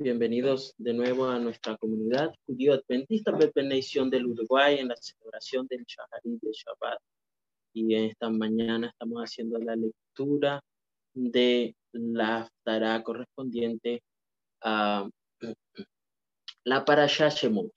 bien, 0.00 0.18
bienvenidos 0.18 0.74
de 0.78 0.94
nuevo 0.94 1.26
a 1.26 1.38
nuestra 1.38 1.76
comunidad 1.76 2.32
judío 2.46 2.72
adventista 2.72 3.32
Nation 3.56 4.08
del 4.08 4.24
Uruguay 4.24 4.78
en 4.78 4.88
la 4.88 4.96
celebración 4.96 5.66
del 5.66 5.84
Shaharit 5.84 6.40
de 6.40 6.52
Shabbat. 6.52 6.98
Y 7.74 7.94
esta 7.94 8.30
mañana 8.30 8.88
estamos 8.88 9.20
haciendo 9.22 9.58
la 9.58 9.76
lectura 9.76 10.62
de 11.12 11.76
la 11.92 12.38
Haftarah 12.38 13.02
correspondiente 13.02 14.02
a 14.62 15.06
la 16.64 16.84
Parashá 16.86 17.28
Shemot. 17.28 17.70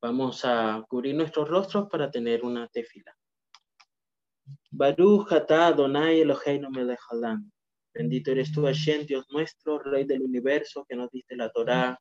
Vamos 0.00 0.42
a 0.42 0.82
cubrir 0.88 1.14
nuestros 1.14 1.50
rostros 1.50 1.86
para 1.90 2.10
tener 2.10 2.44
una 2.44 2.66
tefila. 2.68 3.14
Baruch 4.70 5.32
Adonai 5.32 6.20
Eloheinu 6.20 6.70
melech 6.70 7.00
Bendito 7.96 8.30
eres 8.30 8.52
tú, 8.52 8.66
Hashem, 8.66 9.06
Dios 9.06 9.24
nuestro, 9.30 9.78
Rey 9.78 10.04
del 10.04 10.20
universo, 10.20 10.84
que 10.86 10.94
nos 10.94 11.10
diste 11.10 11.34
la 11.34 11.48
Torá, 11.48 11.98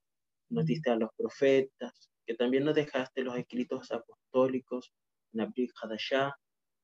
nos 0.49 0.66
diste 0.66 0.90
a 0.90 0.98
los 0.98 1.09
profetas, 1.16 2.12
que 2.26 2.34
también 2.34 2.66
nos 2.66 2.76
dejaste 2.76 3.23
los 3.23 3.38
escritos 3.38 3.90
apostólicos, 3.91 4.91
Nabri 5.31 5.70
Hadashah, 5.81 6.36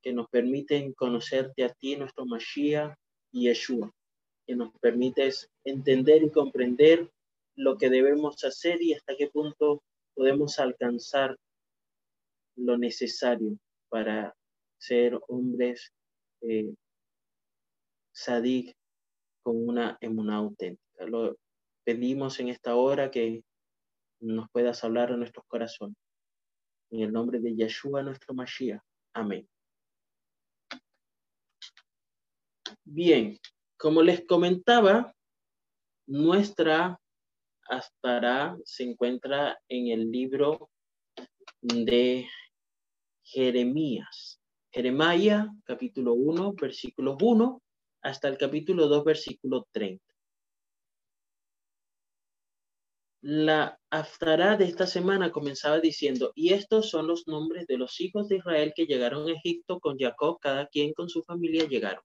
que 0.02 0.14
nos 0.14 0.30
permiten 0.30 0.94
conocerte 0.94 1.66
a 1.66 1.74
ti, 1.74 1.98
nuestro 1.98 2.26
Mashiach 2.26 2.96
y 3.34 3.50
Yeshua, 3.50 3.92
que 4.48 4.56
nos 4.56 4.72
permites 4.80 5.50
entender 5.66 6.24
y 6.24 6.32
comprender 6.32 7.12
lo 7.58 7.78
que 7.78 7.90
debemos 7.90 8.42
hacer 8.46 8.82
y 8.82 8.94
hasta 8.94 9.18
qué 9.18 9.28
punto 9.28 9.84
podemos 10.14 10.58
alcanzar 10.58 11.36
lo 12.56 12.78
necesario 12.78 13.58
para 13.90 14.34
ser 14.78 15.20
hombres 15.28 15.92
eh, 16.44 16.74
con 19.42 19.68
una 19.68 19.98
emuna 20.02 20.38
auténtica. 20.38 21.06
Lo 21.06 21.38
pedimos 21.84 22.40
en 22.40 22.50
esta 22.50 22.76
hora 22.76 23.12
que 23.12 23.44
nos 24.20 24.50
puedas 24.52 24.84
hablar 24.84 25.12
a 25.12 25.18
nuestros 25.18 25.46
corazones. 25.48 25.98
En 26.92 27.02
el 27.02 27.12
nombre 27.12 27.40
de 27.40 27.56
Yeshua, 27.56 28.04
nuestro 28.04 28.34
Mashiach. 28.34 28.82
Amén. 29.14 29.48
Bien, 32.84 33.38
como 33.78 34.02
les 34.02 34.26
comentaba, 34.26 35.14
nuestra 36.08 37.00
Astará 37.70 38.58
se 38.66 38.84
encuentra 38.84 39.58
en 39.70 39.88
el 39.88 40.12
libro 40.12 40.70
de 41.62 42.28
Jeremías. 43.24 44.42
Jeremías, 44.74 45.48
capítulo 45.64 46.14
1, 46.14 46.54
versículo 46.54 47.18
1 47.22 47.62
hasta 48.02 48.28
el 48.28 48.38
capítulo 48.38 48.88
2, 48.88 49.04
versículo 49.04 49.68
30. 49.72 50.04
La 53.24 53.80
Aftará 53.92 54.58
de 54.58 54.66
esta 54.66 54.88
semana 54.88 55.32
comenzaba 55.32 55.80
diciendo, 55.80 56.32
y 56.34 56.54
estos 56.54 56.90
son 56.90 57.06
los 57.08 57.28
nombres 57.28 57.68
de 57.68 57.78
los 57.78 58.02
hijos 58.02 58.28
de 58.28 58.38
Israel 58.38 58.74
que 58.76 58.88
llegaron 58.88 59.28
a 59.28 59.34
Egipto 59.34 59.80
con 59.80 59.98
Jacob, 60.00 60.40
cada 60.42 60.66
quien 60.68 60.94
con 60.94 61.08
su 61.08 61.22
familia 61.22 61.68
llegaron. 61.68 62.04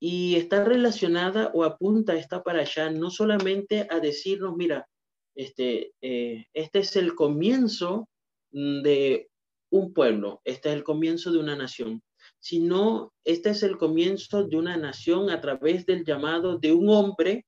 Y 0.00 0.36
está 0.36 0.64
relacionada 0.64 1.50
o 1.52 1.64
apunta 1.64 2.14
esta 2.16 2.42
para 2.42 2.60
allá 2.60 2.88
no 2.90 3.10
solamente 3.10 3.86
a 3.90 4.00
decirnos, 4.00 4.56
mira, 4.56 4.88
este, 5.34 5.92
eh, 6.00 6.46
este 6.54 6.78
es 6.78 6.96
el 6.96 7.14
comienzo 7.14 8.08
de 8.50 9.28
un 9.70 9.92
pueblo, 9.92 10.40
este 10.44 10.70
es 10.70 10.76
el 10.76 10.84
comienzo 10.84 11.30
de 11.30 11.38
una 11.38 11.56
nación, 11.56 12.02
sino 12.40 13.12
este 13.24 13.50
es 13.50 13.62
el 13.62 13.76
comienzo 13.76 14.44
de 14.44 14.56
una 14.56 14.76
nación 14.76 15.30
a 15.30 15.40
través 15.40 15.86
del 15.86 16.04
llamado 16.04 16.58
de 16.58 16.72
un 16.72 16.88
hombre 16.88 17.46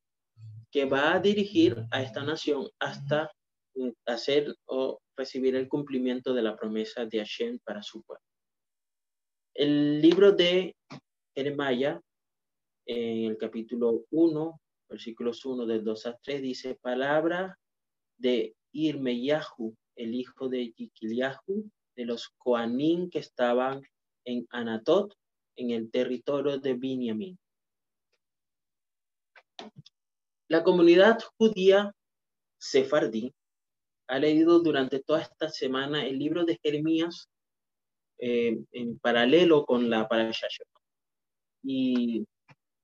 que 0.71 0.85
va 0.85 1.15
a 1.15 1.21
dirigir 1.21 1.85
a 1.91 2.03
esta 2.03 2.23
nación 2.23 2.69
hasta 2.79 3.31
mm, 3.75 3.91
hacer 4.07 4.55
o 4.67 5.01
recibir 5.17 5.55
el 5.57 5.69
cumplimiento 5.69 6.33
de 6.33 6.43
la 6.43 6.57
promesa 6.57 7.05
de 7.05 7.19
Hashem 7.19 7.59
para 7.65 7.83
su 7.83 8.03
pueblo. 8.03 8.25
El 9.55 10.01
libro 10.01 10.33
de 10.33 10.77
Jeremiah, 11.35 12.01
en 12.87 13.31
el 13.31 13.37
capítulo 13.37 14.05
1, 14.11 14.61
versículos 14.89 15.45
1 15.45 15.67
del 15.67 15.85
2 15.85 16.07
a 16.07 16.17
3, 16.23 16.43
dice, 16.43 16.79
palabra 16.81 17.59
de 18.17 18.55
Irmeyahu, 18.73 19.77
el 19.97 20.15
hijo 20.15 20.49
de 20.49 20.73
Yikiliahu, 20.73 21.71
de 21.97 22.05
los 22.05 22.31
Koanim 22.39 23.11
que 23.11 23.19
estaban 23.19 23.83
en 24.25 24.47
Anatot, 24.51 25.15
en 25.57 25.71
el 25.71 25.91
territorio 25.91 26.59
de 26.59 26.75
Binyamin. 26.75 27.39
La 30.49 30.63
comunidad 30.65 31.19
judía 31.39 31.93
sefardí 32.59 33.33
ha 34.11 34.19
leído 34.19 34.59
durante 34.61 35.01
toda 35.01 35.23
esta 35.23 35.49
semana 35.49 36.05
el 36.05 36.19
libro 36.19 36.45
de 36.45 36.59
Jeremías 36.63 37.29
eh, 38.19 38.59
en 38.73 38.99
paralelo 38.99 39.65
con 39.65 39.89
la 39.89 40.09
parasha 40.09 40.49
y, 41.63 42.27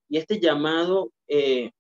y 0.08 0.18
este 0.18 0.38
llamado 0.38 1.10
eh, 1.26 1.72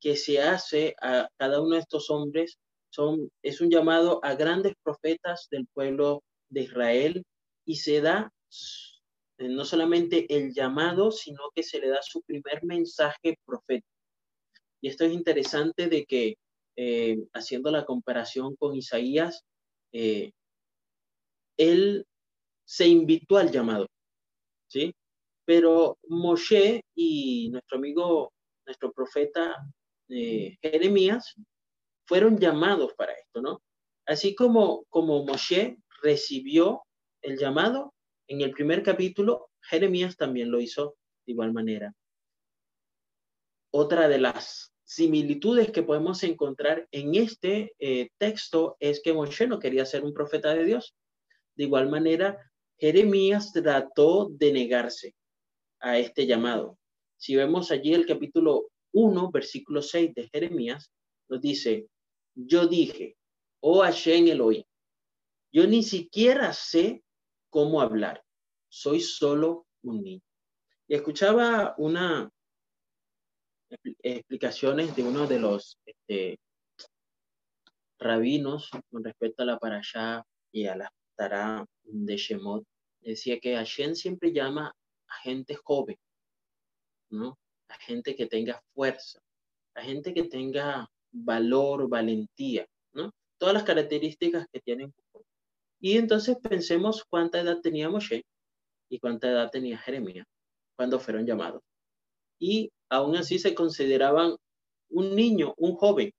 que 0.00 0.16
se 0.16 0.40
hace 0.40 0.96
a 1.00 1.28
cada 1.36 1.60
uno 1.60 1.74
de 1.74 1.82
estos 1.82 2.08
hombres 2.08 2.58
son, 2.88 3.30
es 3.42 3.60
un 3.60 3.70
llamado 3.70 4.24
a 4.24 4.34
grandes 4.34 4.72
profetas 4.82 5.46
del 5.50 5.66
pueblo 5.66 6.22
de 6.48 6.62
Israel 6.62 7.22
y 7.66 7.76
se 7.76 8.00
da 8.00 8.32
no 9.38 9.64
solamente 9.64 10.26
el 10.34 10.52
llamado, 10.52 11.10
sino 11.10 11.50
que 11.54 11.62
se 11.62 11.80
le 11.80 11.88
da 11.88 12.00
su 12.02 12.22
primer 12.22 12.64
mensaje 12.64 13.38
profético. 13.44 13.88
Y 14.80 14.88
esto 14.88 15.04
es 15.04 15.12
interesante 15.12 15.88
de 15.88 16.04
que, 16.04 16.36
eh, 16.76 17.18
haciendo 17.32 17.70
la 17.70 17.84
comparación 17.84 18.54
con 18.56 18.74
Isaías, 18.74 19.42
eh, 19.92 20.32
él 21.56 22.06
se 22.66 22.86
invitó 22.88 23.36
al 23.38 23.50
llamado, 23.50 23.86
¿sí? 24.68 24.94
Pero 25.44 25.98
Moshe 26.08 26.82
y 26.94 27.50
nuestro 27.50 27.78
amigo, 27.78 28.32
nuestro 28.66 28.92
profeta 28.92 29.56
Jeremías, 30.08 31.34
fueron 32.06 32.38
llamados 32.38 32.92
para 32.94 33.12
esto, 33.12 33.40
¿no? 33.40 33.62
Así 34.06 34.34
como, 34.34 34.84
como 34.90 35.24
Moshe 35.24 35.78
recibió 36.02 36.82
el 37.22 37.38
llamado, 37.38 37.93
en 38.28 38.40
el 38.40 38.52
primer 38.52 38.82
capítulo, 38.82 39.50
Jeremías 39.62 40.16
también 40.16 40.50
lo 40.50 40.60
hizo 40.60 40.96
de 41.26 41.32
igual 41.32 41.52
manera. 41.52 41.94
Otra 43.70 44.08
de 44.08 44.18
las 44.18 44.72
similitudes 44.84 45.70
que 45.70 45.82
podemos 45.82 46.22
encontrar 46.22 46.86
en 46.92 47.14
este 47.14 47.74
eh, 47.78 48.10
texto 48.18 48.76
es 48.78 49.00
que 49.02 49.12
Moshe 49.12 49.46
no 49.46 49.58
quería 49.58 49.84
ser 49.84 50.04
un 50.04 50.14
profeta 50.14 50.54
de 50.54 50.64
Dios. 50.64 50.94
De 51.56 51.64
igual 51.64 51.88
manera, 51.88 52.38
Jeremías 52.78 53.52
trató 53.52 54.28
de 54.30 54.52
negarse 54.52 55.14
a 55.80 55.98
este 55.98 56.26
llamado. 56.26 56.78
Si 57.16 57.34
vemos 57.36 57.70
allí 57.70 57.94
el 57.94 58.06
capítulo 58.06 58.70
1, 58.92 59.30
versículo 59.30 59.82
6 59.82 60.14
de 60.14 60.28
Jeremías, 60.28 60.92
nos 61.28 61.40
dice, 61.40 61.88
yo 62.34 62.66
dije, 62.66 63.16
oh 63.60 63.82
Hashem 63.82 64.28
Elohim, 64.28 64.64
yo 65.52 65.66
ni 65.66 65.82
siquiera 65.82 66.52
sé 66.52 67.02
cómo 67.54 67.80
hablar. 67.80 68.20
Soy 68.68 69.00
solo 69.00 69.68
un 69.84 70.02
niño. 70.02 70.22
Y 70.88 70.96
escuchaba 70.96 71.76
una 71.78 72.28
explicaciones 74.02 74.96
de 74.96 75.04
uno 75.04 75.28
de 75.28 75.38
los 75.38 75.78
este, 75.86 76.40
rabinos 78.00 78.70
con 78.90 79.04
respecto 79.04 79.44
a 79.44 79.46
la 79.46 79.58
parashá 79.60 80.24
y 80.50 80.66
a 80.66 80.74
la 80.74 80.90
tará 81.16 81.64
de 81.84 82.16
Shemot. 82.16 82.64
Decía 83.00 83.38
que 83.38 83.54
Hashem 83.54 83.94
siempre 83.94 84.32
llama 84.32 84.74
a 85.06 85.14
gente 85.22 85.54
joven, 85.54 85.96
¿no? 87.10 87.38
A 87.68 87.74
gente 87.78 88.16
que 88.16 88.26
tenga 88.26 88.60
fuerza, 88.74 89.20
a 89.76 89.82
gente 89.82 90.12
que 90.12 90.24
tenga 90.24 90.90
valor, 91.12 91.88
valentía, 91.88 92.66
¿no? 92.94 93.12
Todas 93.38 93.54
las 93.54 93.62
características 93.62 94.48
que 94.52 94.58
tienen 94.58 94.92
y 95.84 95.98
entonces 95.98 96.38
pensemos 96.38 97.04
cuánta 97.04 97.40
edad 97.40 97.60
tenía 97.60 97.90
Moshe 97.90 98.24
y 98.88 98.98
cuánta 98.98 99.28
edad 99.28 99.50
tenía 99.50 99.76
Jeremías 99.76 100.26
cuando 100.76 100.98
fueron 100.98 101.26
llamados. 101.26 101.60
Y 102.38 102.72
aún 102.88 103.16
así 103.16 103.38
se 103.38 103.54
consideraban 103.54 104.34
un 104.88 105.14
niño, 105.14 105.52
un 105.58 105.74
joven, 105.74 106.10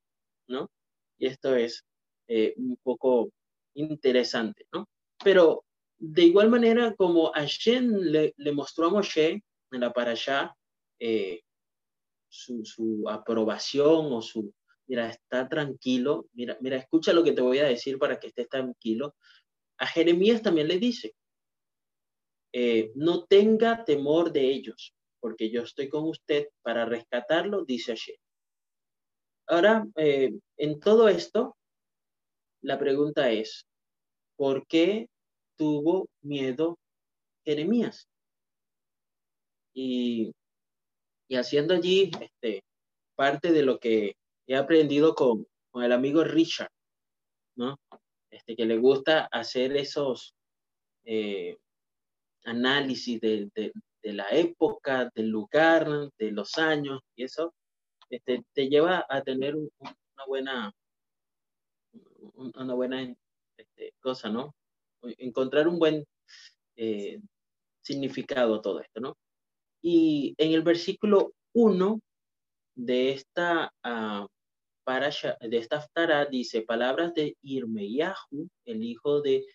¿no? 0.47 0.69
Y 1.17 1.25
esto 1.25 1.55
es 1.55 1.83
eh, 2.27 2.53
un 2.57 2.77
poco 2.83 3.31
interesante, 3.73 4.67
¿no? 4.71 4.85
Pero 5.23 5.63
de 5.97 6.25
igual 6.25 6.51
manera 6.51 6.93
como 6.93 7.31
Hashem 7.31 7.89
le, 7.91 8.35
le 8.37 8.51
mostró 8.51 8.85
a 8.85 8.91
Moshe 8.91 9.41
en 9.71 9.79
la 9.79 9.91
parasha 9.91 10.55
eh, 10.99 11.41
su, 12.29 12.63
su, 12.63 13.09
aprobación 13.09 14.13
o 14.13 14.21
su, 14.21 14.53
mira, 14.85 15.09
está 15.09 15.49
tranquilo, 15.49 16.27
mira, 16.33 16.55
mira, 16.61 16.77
escucha 16.77 17.13
lo 17.13 17.23
que 17.23 17.31
te 17.31 17.41
voy 17.41 17.57
a 17.57 17.65
decir 17.65 17.97
para 17.97 18.19
que 18.19 18.27
estés 18.27 18.47
tranquilo, 18.47 19.15
a 19.77 19.87
Jeremías 19.87 20.41
también 20.41 20.67
le 20.67 20.79
dice, 20.79 21.13
eh, 22.53 22.91
no 22.95 23.25
tenga 23.25 23.83
temor 23.83 24.31
de 24.31 24.49
ellos, 24.49 24.93
porque 25.19 25.49
yo 25.49 25.63
estoy 25.63 25.89
con 25.89 26.05
usted 26.05 26.47
para 26.61 26.85
rescatarlo, 26.85 27.65
dice 27.65 27.91
Hashem. 27.91 28.15
Ahora, 29.47 29.85
eh, 29.97 30.31
en 30.57 30.79
todo 30.79 31.09
esto, 31.09 31.57
la 32.61 32.79
pregunta 32.79 33.29
es, 33.31 33.65
¿por 34.37 34.65
qué 34.67 35.07
tuvo 35.57 36.07
miedo 36.21 36.79
Jeremías? 37.43 38.07
Y, 39.73 40.31
y 41.27 41.35
haciendo 41.35 41.73
allí 41.73 42.11
este, 42.21 42.63
parte 43.15 43.51
de 43.51 43.63
lo 43.63 43.79
que 43.79 44.15
he 44.47 44.55
aprendido 44.55 45.13
con, 45.13 45.45
con 45.71 45.83
el 45.83 45.91
amigo 45.91 46.23
Richard, 46.23 46.71
¿no? 47.55 47.77
Este, 48.35 48.57
que 48.57 48.65
le 48.65 48.77
gusta 48.77 49.29
hacer 49.31 49.77
esos 49.77 50.35
eh, 51.05 51.57
análisis 52.43 53.21
de, 53.21 53.49
de, 53.55 53.71
de, 54.03 54.13
la 54.13 54.27
época, 54.29 55.09
del 55.15 55.29
lugar, 55.29 55.87
de 56.17 56.31
los 56.31 56.57
años, 56.57 56.99
y 57.15 57.23
eso 57.23 57.53
este, 58.09 58.43
te 58.53 58.67
lleva 58.67 59.05
a 59.07 59.21
tener 59.21 59.55
una 59.55 60.25
buena, 60.27 60.73
una 62.33 62.73
buena 62.73 63.15
este, 63.57 63.93
cosa, 64.01 64.29
¿no? 64.29 64.53
Encontrar 65.01 65.69
un 65.69 65.79
buen 65.79 66.03
eh, 66.75 67.21
significado 67.81 68.59
todo 68.59 68.81
esto, 68.81 68.99
¿no? 68.99 69.15
Y 69.81 70.35
en 70.37 70.51
el 70.51 70.61
versículo 70.61 71.31
1 71.53 72.01
de 72.75 73.13
esta 73.13 73.71
uh, 73.85 74.27
de 74.85 75.57
esta 75.57 75.77
aftara 75.77 76.25
dice 76.25 76.61
palabras 76.61 77.13
de 77.13 77.35
Irmeyahu, 77.41 78.49
el 78.65 78.83
hijo 78.83 79.21
de 79.21 79.45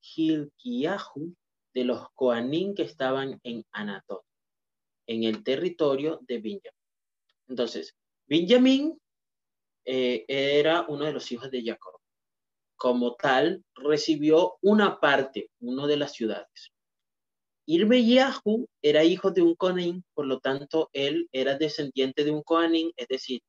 Hilkiyahu, 0.00 1.34
de 1.74 1.84
los 1.84 2.06
Coanín 2.14 2.74
que 2.74 2.84
estaban 2.84 3.40
en 3.42 3.64
Anatot, 3.72 4.22
en 5.06 5.24
el 5.24 5.42
territorio 5.42 6.20
de 6.22 6.38
Benjamín. 6.38 6.80
Entonces, 7.48 7.94
Benjamín 8.28 8.98
eh, 9.84 10.24
era 10.28 10.86
uno 10.88 11.04
de 11.04 11.12
los 11.12 11.30
hijos 11.32 11.50
de 11.50 11.62
Jacob. 11.62 12.00
Como 12.76 13.14
tal, 13.16 13.64
recibió 13.74 14.56
una 14.62 15.00
parte, 15.00 15.50
una 15.60 15.86
de 15.86 15.96
las 15.96 16.12
ciudades. 16.12 16.72
Irmeyahu 17.66 18.68
era 18.80 19.02
hijo 19.02 19.32
de 19.32 19.42
un 19.42 19.56
Coanín, 19.56 20.04
por 20.14 20.26
lo 20.26 20.38
tanto, 20.38 20.88
él 20.92 21.28
era 21.32 21.58
descendiente 21.58 22.24
de 22.24 22.30
un 22.30 22.42
Coanín, 22.42 22.92
es 22.96 23.08
decir, 23.08 23.40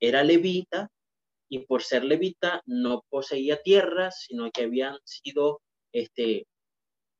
era 0.00 0.24
levita 0.24 0.90
y 1.48 1.60
por 1.60 1.82
ser 1.82 2.04
levita 2.04 2.62
no 2.66 3.04
poseía 3.08 3.60
tierras, 3.62 4.24
sino 4.26 4.50
que 4.50 4.64
habían 4.64 4.96
sido, 5.04 5.60
este, 5.92 6.46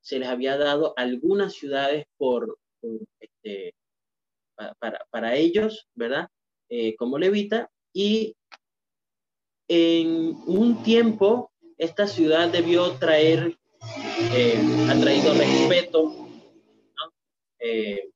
se 0.00 0.19
les 0.19 0.29
había 0.29 0.56
dado 0.56 0.94
algunas 0.97 1.55
ciudades 1.55 2.06
por, 2.17 2.59
este, 3.19 3.75
para, 4.79 5.05
para, 5.11 5.35
ellos, 5.37 5.88
¿verdad? 5.94 6.29
Eh, 6.69 6.94
como 6.97 7.19
levita 7.19 7.69
y 7.93 8.37
en 9.69 10.37
un 10.47 10.82
tiempo 10.82 11.50
esta 11.79 12.06
ciudad 12.06 12.49
debió 12.50 12.93
traer, 12.99 13.59
eh, 14.35 14.61
ha 14.88 15.00
traído 15.00 15.32
respeto, 15.35 16.29
eh, 17.59 18.11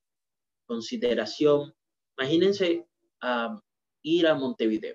consideración. 0.66 1.74
Imagínense 2.18 2.86
a 3.20 3.60
ir 4.04 4.28
a 4.28 4.34
Montevideo. 4.34 4.94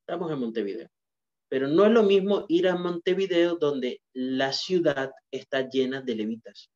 Estamos 0.00 0.32
en 0.32 0.38
Montevideo. 0.38 0.88
Pero 1.50 1.68
no 1.68 1.84
es 1.84 1.92
lo 1.92 2.02
mismo 2.02 2.46
ir 2.48 2.68
a 2.68 2.76
Montevideo 2.76 3.56
donde 3.56 4.00
la 4.14 4.52
ciudad 4.52 5.12
está 5.30 5.68
llena 5.68 6.00
de 6.00 6.14
levitas. 6.14 6.70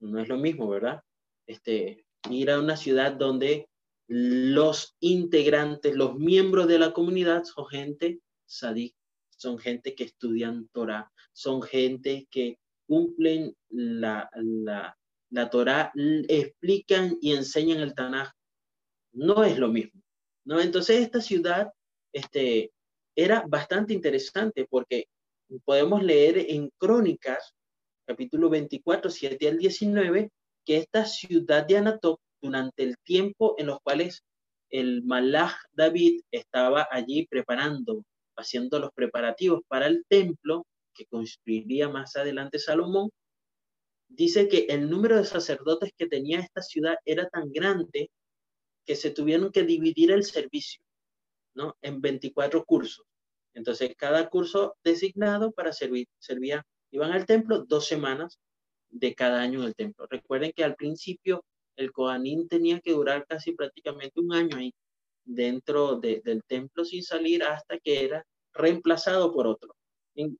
No 0.00 0.20
es 0.20 0.28
lo 0.28 0.36
mismo, 0.36 0.68
¿verdad? 0.68 1.02
Este, 1.46 2.04
ir 2.30 2.50
a 2.50 2.58
una 2.58 2.76
ciudad 2.76 3.12
donde 3.12 3.68
los 4.08 4.96
integrantes, 5.00 5.94
los 5.94 6.16
miembros 6.16 6.68
de 6.68 6.78
la 6.78 6.92
comunidad 6.92 7.44
son 7.44 7.66
gente 7.66 8.20
sadí, 8.46 8.94
son 9.30 9.58
gente 9.58 9.94
que 9.94 10.04
estudian 10.04 10.68
Torah, 10.68 11.10
son 11.32 11.62
gente 11.62 12.28
que 12.30 12.58
cumplen 12.86 13.56
la, 13.68 14.30
la, 14.34 14.96
la 15.30 15.50
Torah, 15.50 15.92
explican 16.28 17.18
y 17.20 17.32
enseñan 17.32 17.80
el 17.80 17.94
Tanaj 17.94 18.30
no 19.16 19.44
es 19.44 19.58
lo 19.58 19.68
mismo, 19.68 20.02
¿no? 20.44 20.60
Entonces 20.60 21.00
esta 21.00 21.20
ciudad 21.20 21.72
este, 22.12 22.70
era 23.16 23.44
bastante 23.48 23.94
interesante 23.94 24.66
porque 24.68 25.06
podemos 25.64 26.02
leer 26.02 26.38
en 26.50 26.70
Crónicas, 26.78 27.54
capítulo 28.06 28.50
24, 28.50 29.10
7 29.10 29.48
al 29.48 29.58
19, 29.58 30.30
que 30.64 30.76
esta 30.76 31.06
ciudad 31.06 31.66
de 31.66 31.78
Anatot, 31.78 32.20
durante 32.42 32.82
el 32.82 32.96
tiempo 32.98 33.54
en 33.58 33.66
los 33.66 33.80
cuales 33.80 34.22
el 34.68 35.02
Malach 35.02 35.56
David 35.72 36.20
estaba 36.30 36.86
allí 36.90 37.26
preparando, 37.26 38.04
haciendo 38.36 38.78
los 38.78 38.90
preparativos 38.92 39.62
para 39.66 39.86
el 39.86 40.04
templo 40.08 40.66
que 40.94 41.06
construiría 41.06 41.88
más 41.88 42.16
adelante 42.16 42.58
Salomón, 42.58 43.10
dice 44.08 44.48
que 44.48 44.66
el 44.68 44.90
número 44.90 45.16
de 45.16 45.24
sacerdotes 45.24 45.92
que 45.96 46.06
tenía 46.06 46.40
esta 46.40 46.60
ciudad 46.60 46.96
era 47.06 47.28
tan 47.28 47.50
grande 47.50 48.10
que 48.86 48.96
se 48.96 49.10
tuvieron 49.10 49.50
que 49.52 49.64
dividir 49.64 50.10
el 50.12 50.24
servicio, 50.24 50.80
¿no? 51.54 51.76
En 51.82 52.00
24 52.00 52.64
cursos. 52.64 53.04
Entonces, 53.54 53.94
cada 53.96 54.28
curso 54.28 54.76
designado 54.84 55.50
para 55.52 55.72
servir, 55.72 56.06
servía, 56.18 56.64
iban 56.90 57.12
al 57.12 57.26
templo 57.26 57.64
dos 57.64 57.86
semanas 57.86 58.38
de 58.90 59.14
cada 59.14 59.40
año 59.40 59.60
en 59.60 59.68
el 59.68 59.74
templo. 59.74 60.06
Recuerden 60.08 60.52
que 60.54 60.64
al 60.64 60.76
principio 60.76 61.44
el 61.76 61.92
Kohanim 61.92 62.48
tenía 62.48 62.80
que 62.80 62.92
durar 62.92 63.26
casi 63.26 63.52
prácticamente 63.52 64.20
un 64.20 64.32
año 64.32 64.56
ahí 64.56 64.72
dentro 65.24 65.96
del 65.96 66.42
templo 66.46 66.84
sin 66.84 67.02
salir 67.02 67.42
hasta 67.42 67.78
que 67.78 68.04
era 68.04 68.24
reemplazado 68.52 69.32
por 69.32 69.46
otro. 69.46 69.74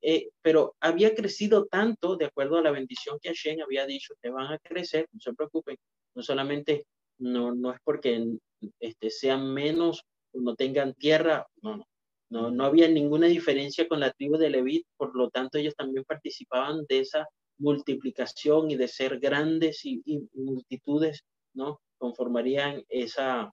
Eh, 0.01 0.31
pero 0.41 0.75
había 0.81 1.15
crecido 1.15 1.67
tanto, 1.67 2.17
de 2.17 2.27
acuerdo 2.27 2.57
a 2.57 2.63
la 2.63 2.71
bendición 2.71 3.19
que 3.21 3.29
Hashem 3.29 3.61
había 3.63 3.85
dicho, 3.85 4.15
te 4.21 4.31
van 4.31 4.53
a 4.53 4.59
crecer, 4.59 5.07
no 5.13 5.21
se 5.21 5.35
preocupen, 5.35 5.77
no 6.15 6.23
solamente 6.23 6.87
no, 7.19 7.55
no 7.55 7.73
es 7.73 7.81
porque 7.85 8.39
este, 8.81 9.11
sean 9.11 9.53
menos 9.53 10.05
o 10.33 10.41
no 10.41 10.55
tengan 10.55 10.95
tierra, 10.95 11.47
no, 11.63 11.87
no, 12.31 12.51
no, 12.51 12.65
había 12.65 12.89
ninguna 12.89 13.27
diferencia 13.27 13.87
con 13.89 14.01
la 14.01 14.13
tribu 14.13 14.37
de 14.37 14.51
Levit, 14.51 14.87
por 14.97 15.15
lo 15.17 15.31
tanto 15.31 15.59
ellos 15.59 15.75
también 15.77 16.05
participaban 16.05 16.85
de 16.89 17.01
esa 17.01 17.27
multiplicación 17.59 18.71
y 18.71 18.77
de 18.77 18.89
ser 18.89 19.19
grandes 19.19 19.85
y, 19.85 20.03
multitudes, 20.35 21.25
¿no? 21.55 21.81
Conformarían 21.99 22.85
esa, 22.89 23.53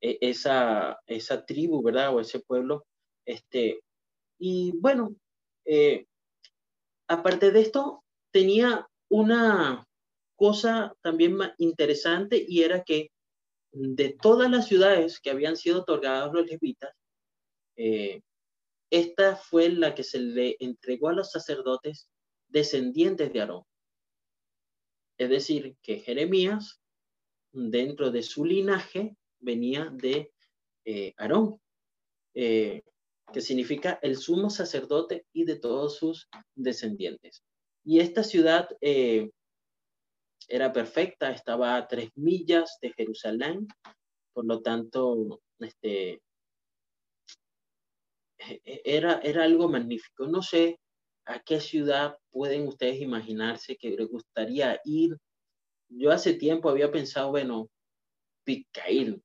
e, 0.00 0.18
esa, 0.20 0.98
esa 1.06 1.44
tribu, 1.44 1.82
¿verdad? 1.82 2.14
O 2.14 2.20
ese 2.20 2.40
pueblo. 2.40 2.84
Este, 3.26 3.80
y 4.38 4.72
bueno, 4.78 5.14
eh, 5.64 6.06
aparte 7.08 7.50
de 7.50 7.60
esto, 7.60 8.02
tenía 8.32 8.88
una, 9.08 9.86
cosa 10.36 10.94
también 11.02 11.38
interesante 11.58 12.44
y 12.46 12.62
era 12.62 12.82
que 12.82 13.10
de 13.72 14.16
todas 14.20 14.50
las 14.50 14.68
ciudades 14.68 15.20
que 15.20 15.30
habían 15.30 15.56
sido 15.56 15.80
otorgadas 15.80 16.32
los 16.32 16.46
levitas, 16.46 16.92
eh, 17.76 18.22
esta 18.90 19.36
fue 19.36 19.68
la 19.70 19.94
que 19.94 20.04
se 20.04 20.20
le 20.20 20.56
entregó 20.60 21.08
a 21.08 21.12
los 21.14 21.32
sacerdotes 21.32 22.08
descendientes 22.48 23.32
de 23.32 23.40
Aarón. 23.40 23.64
Es 25.18 25.28
decir, 25.28 25.76
que 25.82 25.98
Jeremías, 25.98 26.80
dentro 27.52 28.10
de 28.10 28.22
su 28.22 28.44
linaje, 28.44 29.16
venía 29.40 29.90
de 29.92 30.32
eh, 30.84 31.14
Aarón, 31.16 31.60
eh, 32.34 32.82
que 33.32 33.40
significa 33.40 33.98
el 34.02 34.16
sumo 34.16 34.50
sacerdote 34.50 35.26
y 35.32 35.44
de 35.44 35.56
todos 35.56 35.96
sus 35.98 36.28
descendientes. 36.54 37.42
Y 37.84 37.98
esta 37.98 38.22
ciudad 38.22 38.68
era 40.48 40.72
perfecta, 40.72 41.30
estaba 41.30 41.76
a 41.76 41.86
tres 41.86 42.10
millas 42.16 42.78
de 42.80 42.92
Jerusalén, 42.92 43.66
por 44.32 44.44
lo 44.44 44.60
tanto, 44.62 45.40
este, 45.58 46.20
e, 48.38 48.60
e, 48.64 48.82
era, 48.84 49.20
era 49.22 49.44
algo 49.44 49.68
magnífico. 49.68 50.26
No 50.26 50.42
sé 50.42 50.78
a 51.26 51.40
qué 51.40 51.60
ciudad 51.60 52.16
pueden 52.30 52.66
ustedes 52.68 53.00
imaginarse 53.00 53.76
que 53.76 53.90
les 53.90 54.08
gustaría 54.08 54.80
ir. 54.84 55.16
Yo 55.88 56.10
hace 56.10 56.34
tiempo 56.34 56.68
había 56.68 56.90
pensado, 56.90 57.30
bueno, 57.30 57.70
Picail, 58.44 59.22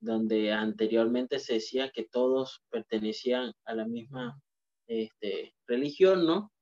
donde 0.00 0.52
anteriormente 0.52 1.38
se 1.38 1.54
decía 1.54 1.90
que 1.90 2.04
todos 2.04 2.62
pertenecían 2.70 3.52
a 3.64 3.74
la 3.74 3.86
misma 3.86 4.40
este, 4.86 5.54
religión, 5.66 6.24
¿no? 6.24 6.52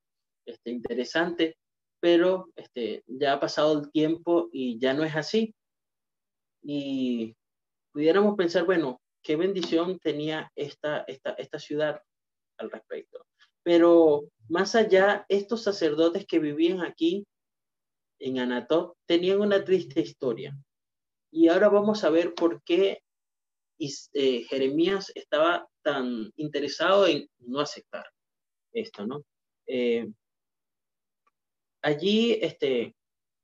Este, 0.45 0.71
interesante 0.71 1.57
pero 1.99 2.49
este, 2.55 3.03
ya 3.07 3.33
ha 3.33 3.39
pasado 3.39 3.79
el 3.79 3.91
tiempo 3.91 4.49
y 4.51 4.79
ya 4.79 4.93
no 4.93 5.03
es 5.03 5.15
así. 5.15 5.55
Y 6.61 7.35
pudiéramos 7.91 8.35
pensar, 8.35 8.65
bueno, 8.65 8.99
qué 9.23 9.35
bendición 9.35 9.99
tenía 9.99 10.51
esta, 10.55 11.01
esta, 11.07 11.31
esta 11.31 11.59
ciudad 11.59 12.01
al 12.57 12.71
respecto. 12.71 13.25
Pero 13.63 14.29
más 14.49 14.75
allá, 14.75 15.25
estos 15.27 15.63
sacerdotes 15.63 16.25
que 16.25 16.39
vivían 16.39 16.81
aquí 16.81 17.25
en 18.19 18.39
Anatot 18.39 18.95
tenían 19.05 19.41
una 19.41 19.63
triste 19.63 20.01
historia. 20.01 20.57
Y 21.31 21.49
ahora 21.49 21.69
vamos 21.69 22.03
a 22.03 22.09
ver 22.09 22.33
por 22.33 22.63
qué 22.63 23.01
eh, 23.79 24.43
Jeremías 24.49 25.11
estaba 25.13 25.67
tan 25.83 26.31
interesado 26.35 27.07
en 27.07 27.27
no 27.39 27.59
aceptar 27.59 28.05
esto, 28.73 29.05
¿no? 29.05 29.23
Eh, 29.67 30.09
allí, 31.87 32.37
este, 32.41 32.95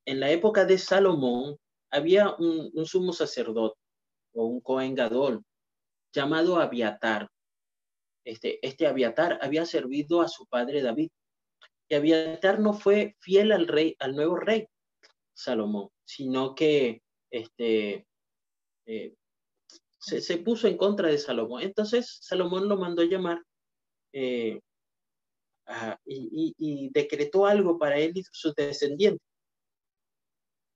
en 0.05 0.19
la 0.19 0.29
época 0.29 0.65
de 0.65 0.77
Salomón, 0.77 1.57
había 1.89 2.35
un, 2.35 2.85
sumo 2.85 3.13
sacerdote 3.13 3.79
o 4.33 4.45
un 4.45 4.59
Cohen 4.59 4.97
llamado 6.13 6.57
Abiatar. 6.57 7.29
Este, 8.25 8.59
este 8.65 8.85
Abiatar 8.85 9.39
había 9.41 9.65
servido 9.65 10.21
a 10.21 10.27
su 10.27 10.45
padre 10.47 10.81
David. 10.81 11.09
Y 11.87 11.95
Abiatar 11.95 12.59
no 12.59 12.73
fue 12.73 13.15
fiel 13.19 13.53
al 13.53 13.67
rey, 13.67 13.95
al 13.99 14.13
nuevo 14.13 14.35
rey 14.35 14.67
Salomón, 15.33 15.89
sino 16.03 16.53
que 16.53 17.01
este, 17.31 18.05
eh, 18.85 19.15
se, 19.99 20.37
puso 20.39 20.67
en 20.67 20.75
contra 20.75 21.07
de 21.07 21.17
Salomón. 21.17 21.61
Entonces 21.61 22.19
Salomón 22.21 22.67
lo 22.67 22.75
mandó 22.75 23.03
llamar 23.03 23.41
eh, 24.11 24.59
y, 26.05 26.89
decretó 26.93 27.45
algo 27.45 27.77
para 27.77 27.97
él 27.97 28.11
y 28.15 28.23
sus 28.23 28.53
descendientes. 28.55 29.25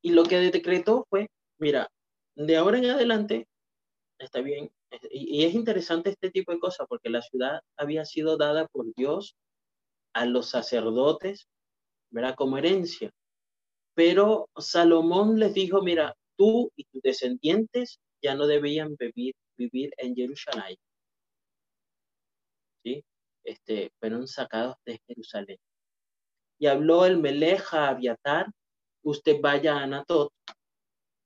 Y 0.02 0.12
lo 0.12 0.24
que 0.24 0.38
decretó 0.38 1.06
fue, 1.10 1.28
mira, 1.60 1.90
de 2.36 2.58
ahora 2.58 2.78
en 2.78 2.86
adelante, 2.86 3.48
está 4.20 4.42
bien, 4.42 4.72
y, 5.12 5.44
es 5.44 5.54
interesante 5.54 6.12
este 6.12 6.32
tipo 6.32 6.52
de 6.52 6.60
cosas 6.60 6.88
porque 6.88 7.10
la 7.10 7.22
ciudad 7.22 7.62
había 7.78 8.06
sido 8.06 8.38
dada 8.38 8.68
por 8.68 8.86
Dios 8.96 9.36
a 10.14 10.26
los 10.26 10.50
sacerdotes, 10.50 11.48
¿verdad? 12.12 12.36
Como 12.36 12.58
herencia. 12.58 13.12
Pero 13.96 14.50
Salomón 14.58 15.40
les 15.40 15.54
dijo, 15.54 15.82
mira, 15.82 16.16
tú 16.38 16.72
y 16.76 16.86
tus 16.86 17.02
descendientes 17.02 18.00
ya 18.22 18.36
no 18.36 18.48
debían 18.48 18.96
vivir, 18.96 19.36
vivir 19.58 19.92
en 19.98 20.16
Jerusalén. 20.16 20.78
¿Sí? 22.84 23.04
Este, 23.48 23.92
fueron 24.00 24.28
sacados 24.28 24.76
de 24.86 25.00
Jerusalén. 25.08 25.58
Y 26.60 26.68
habló 26.68 27.06
el 27.06 27.18
Meleja 27.18 27.88
Abiatar, 27.88 28.52
usted 29.04 29.40
vaya 29.42 29.78
a 29.78 29.84
Anatot. 29.84 30.34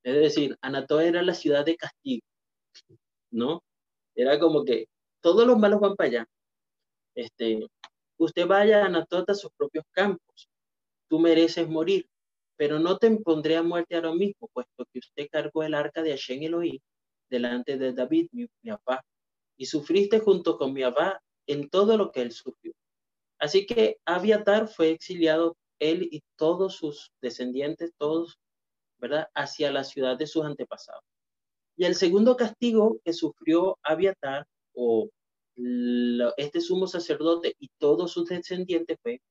Es 0.03 0.15
decir, 0.15 0.57
Anatot 0.61 1.01
era 1.01 1.23
la 1.23 1.33
ciudad 1.33 1.65
de 1.65 1.77
castigo, 1.77 2.25
¿no? 3.31 3.63
Era 4.15 4.39
como 4.39 4.63
que 4.63 4.87
todos 5.21 5.47
los 5.47 5.57
malos 5.57 5.79
van 5.79 5.95
para 5.95 6.09
allá. 6.09 6.25
Este, 7.15 7.67
usted 8.17 8.45
vaya 8.47 8.83
a 8.83 8.85
Anatot 8.85 9.29
a 9.29 9.33
sus 9.33 9.51
propios 9.57 9.85
campos. 9.91 10.49
Tú 11.07 11.19
mereces 11.19 11.67
morir 11.67 12.05
pero 12.61 12.77
no 12.77 12.99
te 12.99 13.09
pondré 13.09 13.57
a 13.57 13.63
muerte 13.63 13.95
ahora 13.95 14.13
mismo, 14.13 14.47
puesto 14.53 14.85
que 14.93 14.99
usted 14.99 15.27
cargó 15.31 15.63
el 15.63 15.73
arca 15.73 16.03
de 16.03 16.11
Hashem 16.11 16.43
Elohim 16.43 16.79
delante 17.27 17.75
de 17.75 17.91
David, 17.91 18.27
mi, 18.33 18.45
papá, 18.63 19.03
y 19.57 19.65
sufriste 19.65 20.19
junto 20.19 20.59
con 20.59 20.71
mi 20.71 20.83
papá 20.83 21.19
en 21.47 21.69
todo 21.69 21.97
lo 21.97 22.11
que 22.11 22.21
él 22.21 22.31
sufrió. 22.31 22.73
Así 23.39 23.65
que 23.65 23.97
Abiatar 24.05 24.67
fue 24.67 24.91
exiliado, 24.91 25.57
él 25.79 26.07
y 26.11 26.21
todos 26.37 26.75
sus 26.75 27.11
descendientes, 27.21 27.91
todos, 27.97 28.37
¿verdad?, 28.99 29.29
hacia 29.33 29.71
la 29.71 29.83
ciudad 29.83 30.17
de 30.17 30.27
sus 30.27 30.45
antepasados. 30.45 31.03
Y 31.75 31.85
el 31.85 31.95
segundo 31.95 32.37
castigo 32.37 32.99
que 33.03 33.13
sufrió 33.13 33.79
Abiatar, 33.83 34.45
o 34.73 35.09
este 36.37 36.61
sumo 36.61 36.87
sacerdote 36.87 37.55
y 37.59 37.69
todos 37.77 38.11
sus 38.11 38.29
descendientes 38.29 38.97
fue, 39.01 39.21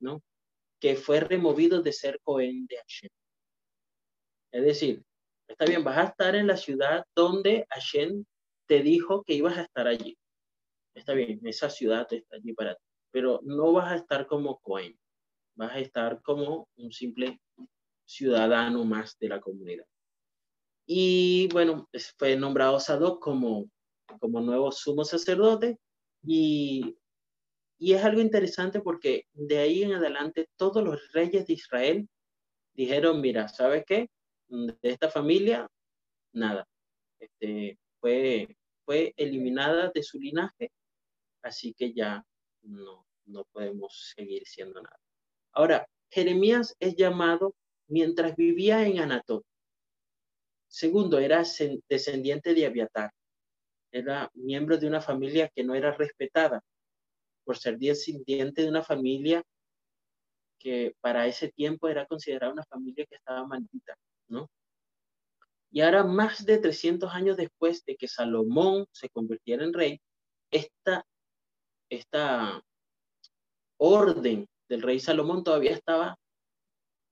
¿no? 0.00 0.22
que 0.80 0.96
fue 0.96 1.20
removido 1.20 1.82
de 1.82 1.92
ser 1.92 2.20
Cohen 2.22 2.66
de 2.66 2.76
Hashem. 2.76 3.10
Es 4.52 4.64
decir, 4.64 5.02
está 5.48 5.64
bien, 5.64 5.82
vas 5.82 5.98
a 5.98 6.04
estar 6.10 6.36
en 6.36 6.46
la 6.46 6.56
ciudad 6.56 7.04
donde 7.14 7.66
Hashem 7.70 8.24
te 8.66 8.82
dijo 8.82 9.24
que 9.24 9.34
ibas 9.34 9.56
a 9.56 9.62
estar 9.62 9.86
allí. 9.86 10.16
Está 10.94 11.12
bien, 11.14 11.40
esa 11.44 11.68
ciudad 11.70 12.06
está 12.12 12.36
allí 12.36 12.52
para 12.52 12.74
ti, 12.74 12.82
pero 13.10 13.40
no 13.44 13.72
vas 13.72 13.92
a 13.92 13.96
estar 13.96 14.26
como 14.26 14.60
Cohen, 14.60 14.98
vas 15.56 15.72
a 15.72 15.80
estar 15.80 16.22
como 16.22 16.68
un 16.76 16.92
simple 16.92 17.40
ciudadano 18.06 18.84
más 18.84 19.18
de 19.18 19.28
la 19.28 19.40
comunidad. 19.40 19.86
Y 20.86 21.48
bueno, 21.52 21.88
fue 22.18 22.36
nombrado 22.36 22.78
Sadoc 22.78 23.22
como, 23.22 23.70
como 24.20 24.40
nuevo 24.40 24.70
sumo 24.70 25.04
sacerdote 25.04 25.78
y 26.22 26.96
y 27.78 27.92
es 27.92 28.04
algo 28.04 28.20
interesante 28.20 28.80
porque 28.80 29.26
de 29.32 29.58
ahí 29.58 29.82
en 29.82 29.92
adelante 29.92 30.48
todos 30.56 30.82
los 30.82 31.12
reyes 31.12 31.46
de 31.46 31.52
Israel 31.54 32.08
dijeron, 32.72 33.20
mira, 33.20 33.48
¿sabes 33.48 33.84
qué? 33.86 34.08
De 34.48 34.76
esta 34.82 35.10
familia, 35.10 35.68
nada. 36.32 36.66
Este, 37.18 37.78
fue, 38.00 38.56
fue 38.84 39.12
eliminada 39.16 39.90
de 39.94 40.02
su 40.02 40.18
linaje, 40.18 40.72
así 41.44 41.74
que 41.74 41.92
ya 41.92 42.24
no, 42.62 43.06
no 43.26 43.44
podemos 43.52 44.12
seguir 44.16 44.42
siendo 44.46 44.82
nada. 44.82 44.98
Ahora, 45.52 45.86
Jeremías 46.10 46.74
es 46.80 46.96
llamado 46.96 47.54
mientras 47.86 48.34
vivía 48.36 48.86
en 48.86 48.98
Anatot. 49.00 49.44
Segundo, 50.68 51.18
era 51.18 51.42
descendiente 51.88 52.54
de 52.54 52.66
Abiatar. 52.66 53.12
Era 53.92 54.30
miembro 54.34 54.76
de 54.76 54.88
una 54.88 55.00
familia 55.00 55.48
que 55.54 55.62
no 55.62 55.74
era 55.74 55.92
respetada 55.92 56.60
por 57.44 57.56
ser 57.58 57.78
descendiente 57.78 58.62
de 58.62 58.68
una 58.68 58.82
familia 58.82 59.44
que 60.58 60.96
para 61.00 61.26
ese 61.26 61.52
tiempo 61.52 61.88
era 61.88 62.06
considerada 62.06 62.52
una 62.52 62.64
familia 62.64 63.04
que 63.06 63.16
estaba 63.16 63.46
maldita, 63.46 63.94
¿no? 64.28 64.48
Y 65.70 65.80
ahora, 65.80 66.04
más 66.04 66.46
de 66.46 66.58
300 66.58 67.12
años 67.12 67.36
después 67.36 67.84
de 67.84 67.96
que 67.96 68.08
Salomón 68.08 68.86
se 68.92 69.08
convirtiera 69.10 69.64
en 69.64 69.72
rey, 69.72 70.00
esta, 70.50 71.04
esta 71.94 72.62
orden 73.78 74.46
del 74.68 74.82
rey 74.82 75.00
Salomón 75.00 75.44
todavía 75.44 75.72
estaba 75.72 76.18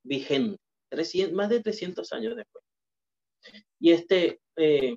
vigente, 0.05 0.61
más 1.33 1.49
de 1.49 1.61
300 1.61 2.13
años 2.13 2.37
después. 2.37 2.65
Y 3.79 3.93
este, 3.93 4.41
eh, 4.57 4.97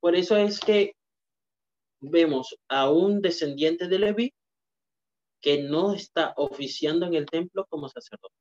por 0.00 0.14
eso 0.14 0.36
es 0.36 0.60
que 0.60 0.94
vemos 2.00 2.56
a 2.68 2.90
un 2.90 3.20
descendiente 3.22 3.88
de 3.88 3.98
Leví 3.98 4.34
que 5.40 5.62
no 5.62 5.92
está 5.92 6.34
oficiando 6.36 7.06
en 7.06 7.14
el 7.14 7.26
templo 7.26 7.66
como 7.68 7.88
sacerdote. 7.88 8.34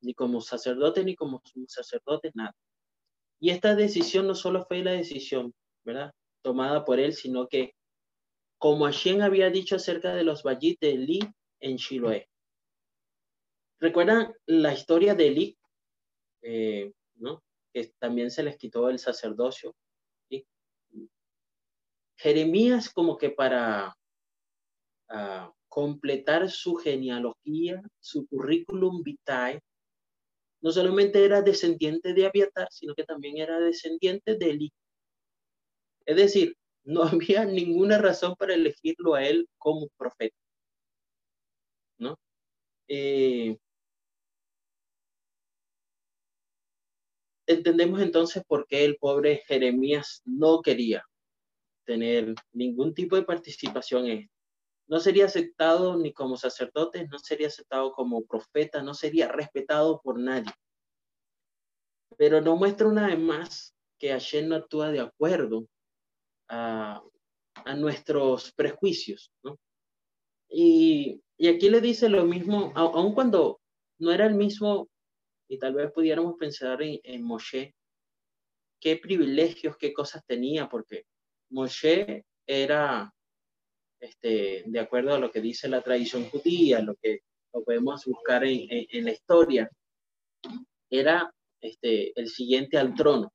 Ni 0.00 0.14
como 0.14 0.40
sacerdote, 0.40 1.04
ni 1.04 1.14
como 1.14 1.42
sacerdote, 1.66 2.30
nada. 2.34 2.54
Y 3.40 3.50
esta 3.50 3.74
decisión 3.76 4.26
no 4.26 4.34
solo 4.34 4.64
fue 4.66 4.82
la 4.82 4.92
decisión, 4.92 5.54
¿verdad? 5.84 6.12
Tomada 6.42 6.84
por 6.84 6.98
él, 6.98 7.12
sino 7.12 7.46
que 7.48 7.74
como 8.58 8.84
Hashem 8.84 9.22
había 9.22 9.50
dicho 9.50 9.76
acerca 9.76 10.14
de 10.14 10.24
los 10.24 10.42
vallit 10.42 10.80
de 10.80 10.90
Eli 10.90 11.20
en 11.60 11.76
Shiloé. 11.76 12.28
¿Recuerdan 13.80 14.34
la 14.46 14.74
historia 14.74 15.14
de 15.14 15.26
Eli? 15.28 15.58
Eh, 16.42 16.92
¿no? 17.14 17.42
Que 17.72 17.92
también 17.98 18.30
se 18.30 18.42
les 18.42 18.56
quitó 18.56 18.88
el 18.90 18.98
sacerdocio. 18.98 19.74
Jeremías 22.20 22.90
como 22.90 23.16
que 23.16 23.30
para 23.30 23.96
completar 25.68 26.50
su 26.50 26.74
genealogía, 26.74 27.80
su 28.00 28.26
currículum 28.26 29.04
vitae, 29.04 29.60
no 30.60 30.72
solamente 30.72 31.24
era 31.24 31.42
descendiente 31.42 32.14
de 32.14 32.26
Abiatar, 32.26 32.66
sino 32.72 32.94
que 32.94 33.04
también 33.04 33.38
era 33.38 33.60
descendiente 33.60 34.34
de 34.34 34.50
Eli. 34.50 34.72
Es 36.04 36.16
decir, 36.16 36.56
no 36.84 37.02
había 37.22 37.44
ninguna 37.44 37.98
razón 37.98 38.34
para 38.36 38.54
elegirlo 38.54 39.14
a 39.14 39.24
él 39.24 39.48
como 39.58 39.88
profeta. 39.96 40.36
¿No? 41.98 42.18
Eh, 42.88 43.56
entendemos 47.46 48.00
entonces 48.00 48.42
por 48.46 48.66
qué 48.66 48.84
el 48.84 48.96
pobre 48.96 49.42
Jeremías 49.46 50.22
no 50.24 50.62
quería 50.62 51.04
tener 51.84 52.34
ningún 52.52 52.94
tipo 52.94 53.16
de 53.16 53.22
participación 53.22 54.06
en 54.06 54.18
esto 54.20 54.38
no 54.88 55.00
sería 55.00 55.26
aceptado 55.26 55.96
ni 55.96 56.12
como 56.12 56.36
sacerdote, 56.36 57.06
no 57.08 57.18
sería 57.18 57.48
aceptado 57.48 57.92
como 57.92 58.24
profeta, 58.24 58.82
no 58.82 58.94
sería 58.94 59.28
respetado 59.28 60.00
por 60.00 60.18
nadie. 60.18 60.50
Pero 62.16 62.40
no 62.40 62.56
muestra 62.56 62.88
una 62.88 63.06
vez 63.06 63.18
más 63.18 63.74
que 63.98 64.10
Hashem 64.10 64.48
no 64.48 64.56
actúa 64.56 64.90
de 64.90 65.00
acuerdo 65.00 65.66
a, 66.48 67.02
nuestros 67.76 68.52
prejuicios, 68.52 69.30
¿no? 69.42 69.58
Y, 70.48 71.20
aquí 71.38 71.68
le 71.68 71.80
dice 71.80 72.08
lo 72.08 72.24
mismo, 72.24 72.72
aun 72.74 73.14
cuando 73.14 73.60
no 73.98 74.10
era 74.10 74.26
el 74.26 74.34
mismo, 74.34 74.88
y 75.48 75.58
tal 75.58 75.74
vez 75.74 75.92
pudiéramos 75.92 76.36
pensar 76.38 76.80
en, 76.82 76.98
en 77.02 77.22
Moshe, 77.22 77.74
qué 78.80 78.96
privilegios, 78.96 79.76
qué 79.76 79.92
cosas 79.92 80.24
tenía, 80.24 80.68
porque 80.68 81.04
Moshe 81.50 82.24
era 82.46 83.12
este, 84.00 84.62
de 84.66 84.80
acuerdo 84.80 85.14
a 85.14 85.18
lo 85.18 85.30
que 85.30 85.40
dice 85.40 85.68
la 85.68 85.82
tradición 85.82 86.28
judía, 86.30 86.80
lo 86.80 86.94
que 86.96 87.20
lo 87.52 87.64
podemos 87.64 88.04
buscar 88.04 88.44
en, 88.44 89.04
la 89.04 89.10
historia, 89.10 89.70
era 90.90 91.32
este, 91.60 92.18
el 92.18 92.28
siguiente 92.28 92.78
al 92.78 92.94
trono. 92.94 93.32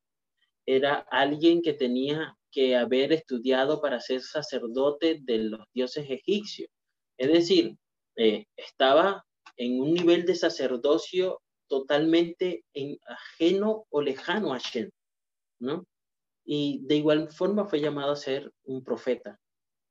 era 0.65 1.05
alguien 1.11 1.61
que 1.61 1.73
tenía 1.73 2.37
que 2.53 2.75
haber 2.75 3.11
estudiado 3.11 3.81
para 3.81 3.99
ser 3.99 4.21
sacerdote 4.21 5.19
de 5.21 5.39
los 5.39 5.65
dioses 5.73 6.05
egipcios. 6.09 6.69
Es 7.17 7.27
decir, 7.27 7.75
eh, 8.15 8.45
estaba 8.55 9.25
en 9.57 9.81
un 9.81 9.93
nivel 9.93 10.25
de 10.25 10.35
sacerdocio 10.35 11.41
totalmente 11.67 12.63
ajeno 13.07 13.85
o 13.89 14.01
lejano 14.01 14.53
a 14.53 14.59
Shen, 14.59 14.91
¿no? 15.59 15.85
Y 16.45 16.81
de 16.85 16.97
igual 16.97 17.31
forma 17.31 17.65
fue 17.65 17.79
llamado 17.79 18.11
a 18.11 18.17
ser 18.17 18.51
un 18.63 18.83
profeta. 18.83 19.39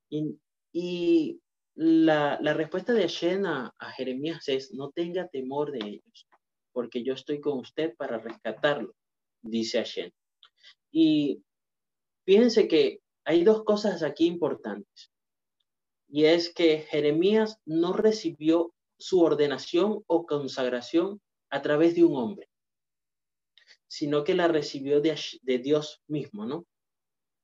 Y, 0.08 1.40
la, 1.74 2.36
respuesta 2.54 2.92
de 2.92 3.02
Hashem 3.02 3.46
a, 3.46 3.72
Jeremías 3.96 4.46
es, 4.48 4.72
no 4.74 4.90
tenga 4.90 5.26
temor 5.28 5.72
de 5.72 5.78
ellos, 5.78 6.28
porque 6.72 7.02
yo 7.02 7.14
estoy 7.14 7.40
con 7.40 7.58
usted 7.58 7.94
para 7.96 8.18
rescatarlo, 8.18 8.94
dice 9.40 9.78
Hashem. 9.78 10.10
Y 10.92 11.42
fíjense 12.24 12.68
que 12.68 13.00
hay 13.24 13.44
dos 13.44 13.64
cosas 13.64 14.02
aquí 14.02 14.26
importantes. 14.26 15.12
Y 16.08 16.24
es 16.24 16.52
que 16.52 16.80
Jeremías 16.80 17.58
no 17.64 17.92
recibió 17.92 18.74
su 18.98 19.20
ordenación 19.20 20.02
o 20.06 20.26
consagración 20.26 21.20
a 21.50 21.62
través 21.62 21.94
de 21.94 22.04
un 22.04 22.16
hombre, 22.16 22.48
sino 23.88 24.24
que 24.24 24.34
la 24.34 24.48
recibió 24.48 25.00
de, 25.00 25.16
Dios 25.58 26.02
mismo, 26.06 26.46
¿no? 26.46 26.66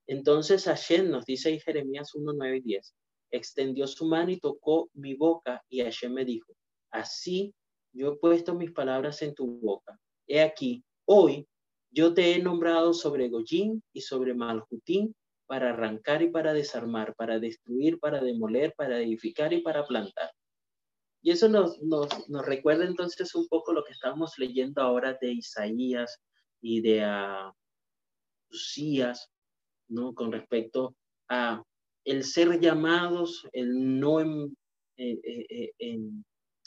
Entonces 0.06 0.64
Hashem 0.64 1.10
nos 1.10 1.26
dice 1.26 1.50
en 1.50 1.60
Jeremías 1.60 2.14
1, 2.14 2.32
9 2.32 2.56
y 2.56 2.60
10, 2.60 2.94
extendió 3.30 3.86
su 3.86 4.06
mano 4.06 4.30
y 4.30 4.38
tocó 4.38 4.88
mi 4.94 5.14
boca 5.14 5.62
y 5.68 5.82
Hashem 5.82 6.12
me 6.12 6.24
dijo, 6.24 6.54
así 6.90 7.54
yo 7.92 8.12
he 8.12 8.16
puesto 8.16 8.54
mis 8.54 8.72
palabras 8.72 9.20
en 9.22 9.34
tu 9.34 9.46
boca. 9.46 9.98
He 10.26 10.40
aquí, 10.40 10.84
hoy 11.06 11.46
yo 11.90 12.14
te 12.14 12.34
he 12.34 12.42
nombrado 12.42 12.92
sobre 12.92 13.28
Goyín 13.28 13.82
y 13.92 14.02
sobre 14.02 14.34
Malhutín 14.34 15.14
para 15.46 15.70
arrancar 15.70 16.22
y 16.22 16.30
para 16.30 16.52
desarmar, 16.52 17.14
para 17.14 17.38
destruir, 17.38 17.98
para 17.98 18.20
demoler, 18.20 18.74
para 18.76 19.00
edificar 19.00 19.52
y 19.52 19.62
para 19.62 19.86
plantar. 19.86 20.30
Y 21.22 21.30
eso 21.30 21.48
nos, 21.48 21.78
recuerda 22.46 22.84
entonces 22.84 23.34
un 23.34 23.48
poco 23.48 23.72
lo 23.72 23.82
que 23.84 23.92
estamos 23.92 24.34
leyendo 24.38 24.82
ahora 24.82 25.16
de 25.20 25.32
Isaías 25.32 26.20
y 26.60 26.80
de 26.80 27.04
uh, 27.04 27.52
¿no? 29.88 30.14
Con 30.14 30.32
respecto 30.32 30.94
a 31.28 31.62
el 32.04 32.24
ser 32.24 32.60
llamados, 32.60 33.46
el 33.52 33.98
no 33.98 34.20
en, 34.20 34.56
en, 34.96 35.20
en, 35.78 36.24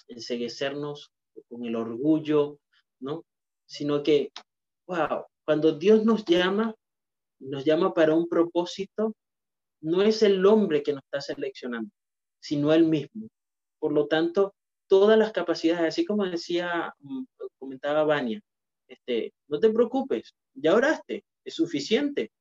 enseguecernos 0.07 1.11
con 1.47 1.65
el 1.65 1.75
orgullo, 1.75 2.59
¿no? 2.99 3.23
Sino 3.65 4.03
que, 4.03 4.31
wow, 4.91 5.25
cuando 5.45 5.71
Dios 5.77 6.05
nos 6.05 6.25
llama, 6.25 6.75
nos 7.39 7.63
llama 7.63 7.93
para 7.93 8.13
un 8.13 8.27
propósito, 8.27 9.15
no 9.81 10.01
es 10.01 10.21
el 10.21 10.45
hombre 10.45 10.83
que 10.83 10.93
nos 10.93 11.03
está 11.03 11.21
seleccionando, 11.21 11.89
sino 12.39 12.73
él 12.73 12.85
mismo. 12.85 13.27
Por 13.79 13.93
lo 13.93 14.07
tanto, 14.07 14.53
todas 14.87 15.17
las 15.17 15.31
capacidades, 15.31 15.87
así 15.87 16.05
como 16.05 16.25
decía, 16.25 16.93
mm, 16.99 17.23
comentaba 17.57 18.03
Vania, 18.03 18.41
este, 18.87 19.33
no 19.47 19.59
te 19.59 19.69
preocupes, 19.69 20.33
ya 20.53 20.75
oraste, 20.75 21.23
es 21.45 21.55
suficiente, 21.55 22.31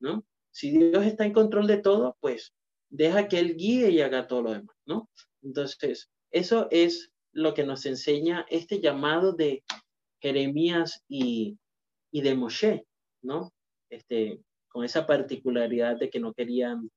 ¿no? 0.00 0.24
Si 0.50 0.70
Dios 0.70 1.06
está 1.06 1.24
en 1.24 1.32
control 1.32 1.66
de 1.66 1.78
todo, 1.78 2.16
pues 2.20 2.52
deja 2.90 3.28
que 3.28 3.38
Él 3.38 3.56
guíe 3.56 3.90
y 3.90 4.00
haga 4.00 4.26
todo 4.26 4.42
lo 4.42 4.52
demás, 4.52 4.76
¿no? 4.84 5.08
Entonces, 5.42 6.10
eso 6.30 6.68
es 6.70 7.10
lo 7.32 7.54
que 7.54 7.64
nos 7.64 7.86
enseña 7.86 8.44
este 8.50 8.80
llamado 8.80 9.32
de 9.32 9.62
Jeremías 10.20 11.02
y, 11.08 11.56
y 12.12 12.20
de 12.20 12.34
Moshe, 12.34 12.86
¿no? 13.22 13.50
Este, 13.90 14.40
con 14.68 14.84
esa 14.84 15.06
particularidad 15.06 15.98
de 15.98 16.10
que 16.10 16.20
no 16.20 16.32
querían 16.32 16.90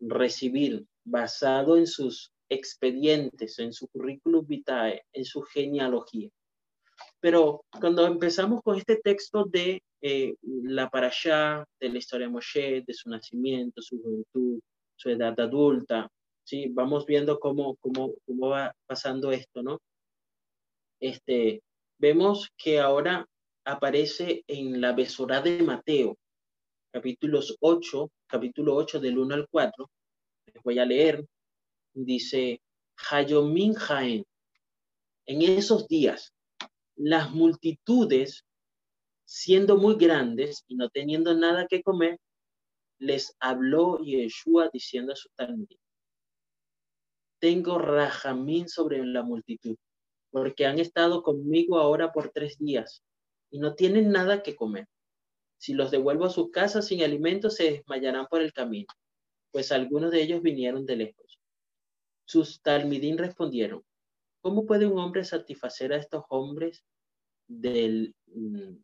recibir 0.00 0.84
basado 1.04 1.76
en 1.76 1.86
sus 1.86 2.32
expedientes, 2.48 3.58
en 3.58 3.72
su 3.72 3.88
currículum 3.88 4.46
vitae, 4.46 5.02
en 5.12 5.24
su 5.24 5.42
genealogía. 5.42 6.28
Pero 7.20 7.64
cuando 7.80 8.06
empezamos 8.06 8.62
con 8.62 8.76
este 8.76 8.96
texto 8.96 9.44
de 9.44 9.82
eh, 10.00 10.34
la 10.42 10.90
parashá, 10.90 11.64
de 11.80 11.88
la 11.88 11.98
historia 11.98 12.26
de 12.26 12.32
Moshe, 12.32 12.82
de 12.86 12.94
su 12.94 13.08
nacimiento, 13.08 13.80
su 13.80 14.02
juventud, 14.02 14.60
su 14.96 15.10
edad 15.10 15.38
adulta, 15.38 16.08
¿sí? 16.44 16.68
Vamos 16.70 17.06
viendo 17.06 17.38
cómo, 17.38 17.76
cómo, 17.76 18.14
cómo 18.26 18.48
va 18.48 18.74
pasando 18.86 19.32
esto, 19.32 19.62
¿no? 19.62 19.78
Este, 21.00 21.62
vemos 21.98 22.50
que 22.56 22.80
ahora 22.80 23.26
aparece 23.64 24.44
en 24.46 24.80
la 24.80 24.92
Besorá 24.92 25.40
de 25.40 25.62
Mateo, 25.62 26.18
capítulos 26.92 27.56
8, 27.60 28.10
capítulo 28.26 28.74
8 28.76 29.00
del 29.00 29.18
1 29.18 29.34
al 29.34 29.48
4. 29.48 29.90
Les 30.46 30.62
voy 30.62 30.78
a 30.78 30.84
leer. 30.84 31.24
Dice, 31.94 32.60
Hayomin 33.10 33.74
Jaén. 33.74 34.24
En 35.26 35.42
esos 35.42 35.86
días, 35.86 36.32
las 36.96 37.30
multitudes 37.30 38.44
siendo 39.24 39.76
muy 39.76 39.94
grandes 39.94 40.64
y 40.68 40.74
no 40.74 40.90
teniendo 40.90 41.34
nada 41.34 41.66
que 41.66 41.82
comer, 41.82 42.18
les 42.98 43.34
habló 43.40 43.98
Yeshua 43.98 44.68
diciendo 44.72 45.12
a 45.12 45.16
su 45.16 45.28
talmud, 45.34 45.68
tengo 47.40 47.78
rajamín 47.78 48.68
sobre 48.68 49.04
la 49.04 49.22
multitud, 49.22 49.76
porque 50.30 50.66
han 50.66 50.78
estado 50.78 51.22
conmigo 51.22 51.78
ahora 51.78 52.12
por 52.12 52.30
tres 52.30 52.58
días 52.58 53.02
y 53.52 53.60
no 53.60 53.74
tienen 53.76 54.10
nada 54.10 54.42
que 54.42 54.56
comer. 54.56 54.88
Si 55.58 55.74
los 55.74 55.92
devuelvo 55.92 56.24
a 56.24 56.30
su 56.30 56.50
casa 56.50 56.82
sin 56.82 57.04
alimento, 57.04 57.50
se 57.50 57.70
desmayarán 57.70 58.26
por 58.26 58.42
el 58.42 58.52
camino, 58.52 58.88
pues 59.52 59.70
algunos 59.70 60.10
de 60.10 60.22
ellos 60.22 60.42
vinieron 60.42 60.84
de 60.84 60.96
lejos. 60.96 61.38
Sus 62.24 62.60
talmidín 62.62 63.16
respondieron, 63.16 63.84
¿cómo 64.40 64.66
puede 64.66 64.86
un 64.86 64.98
hombre 64.98 65.24
satisfacer 65.24 65.92
a 65.92 65.98
estos 65.98 66.24
hombres 66.30 66.82
del 67.46 68.14
mm, 68.26 68.76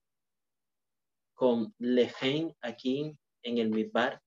con 1.39 1.73
Lejen 1.79 2.53
aquí 2.61 3.17
en 3.43 3.59
el 3.59 3.71
Midbar. 3.71 4.21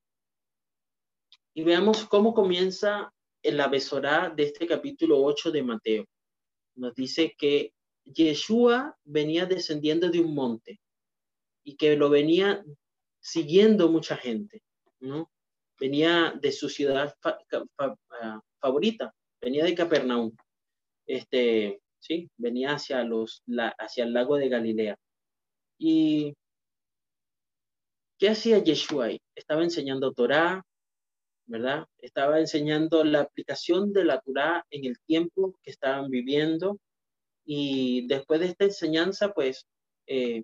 Y 1.54 1.64
veamos 1.64 2.06
cómo 2.06 2.34
comienza 2.34 3.14
la 3.44 3.68
besorá 3.68 4.30
de 4.30 4.44
este 4.44 4.66
capítulo 4.66 5.22
8 5.22 5.52
de 5.52 5.62
Mateo. 5.62 6.06
Nos 6.76 6.96
dice 6.96 7.36
que 7.38 7.74
Yeshua 8.06 8.98
venía 9.04 9.46
descendiendo 9.46 10.10
de 10.10 10.20
un 10.20 10.34
monte 10.34 10.80
y 11.64 11.76
que 11.78 11.96
lo 11.96 12.10
venía 12.10 12.64
siguiendo 13.20 13.90
mucha 13.90 14.18
gente, 14.18 14.62
¿no? 15.00 15.32
Venía 15.80 16.34
de 16.40 16.52
su 16.52 16.70
ciudad 16.70 17.16
ah, 17.24 18.42
favorita, 18.60 19.14
venía 19.42 19.64
de 19.64 19.76
Capernaum. 19.76 20.36
Este, 21.06 21.82
sí, 22.00 22.30
venía 22.38 22.74
hacia 22.74 23.04
los 23.04 23.44
hacia 23.80 24.04
el 24.04 24.14
lago 24.14 24.38
de 24.38 24.50
Galilea. 24.50 24.96
Y 25.78 26.34
¿Qué 28.22 28.30
hacía 28.30 28.60
Yeshua 28.60 29.06
ahí? 29.06 29.20
Estaba 29.34 29.64
enseñando 29.64 30.14
Torah, 30.14 30.64
¿verdad? 31.48 31.88
Estaba 31.98 32.40
enseñando 32.40 33.04
la 33.04 33.22
aplicación 33.22 33.94
de 33.94 34.06
la 34.06 34.22
Torah 34.22 34.64
en 34.70 34.86
el 34.86 35.00
tiempo 35.08 35.56
que 35.64 35.72
estaban 35.72 36.08
viviendo. 36.12 36.78
Y 37.44 38.08
después 38.08 38.40
de 38.40 38.48
esta 38.48 38.66
enseñanza, 38.66 39.34
pues, 39.34 39.68
eh, 40.08 40.44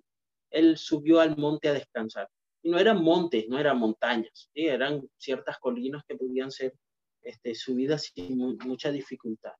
él 0.50 0.76
subió 0.76 1.20
al 1.20 1.36
monte 1.36 1.68
a 1.68 1.74
descansar. 1.74 2.28
Y 2.62 2.70
no 2.70 2.78
eran 2.78 3.02
montes, 3.02 3.48
no 3.48 3.58
eran 3.58 3.78
montañas, 3.78 4.50
¿sí? 4.52 4.66
eran 4.66 5.08
ciertas 5.16 5.58
colinas 5.58 6.02
que 6.06 6.16
podían 6.16 6.50
ser 6.50 6.74
este, 7.22 7.54
subidas 7.54 8.10
sin 8.14 8.38
mucha 8.38 8.90
dificultad. 8.90 9.52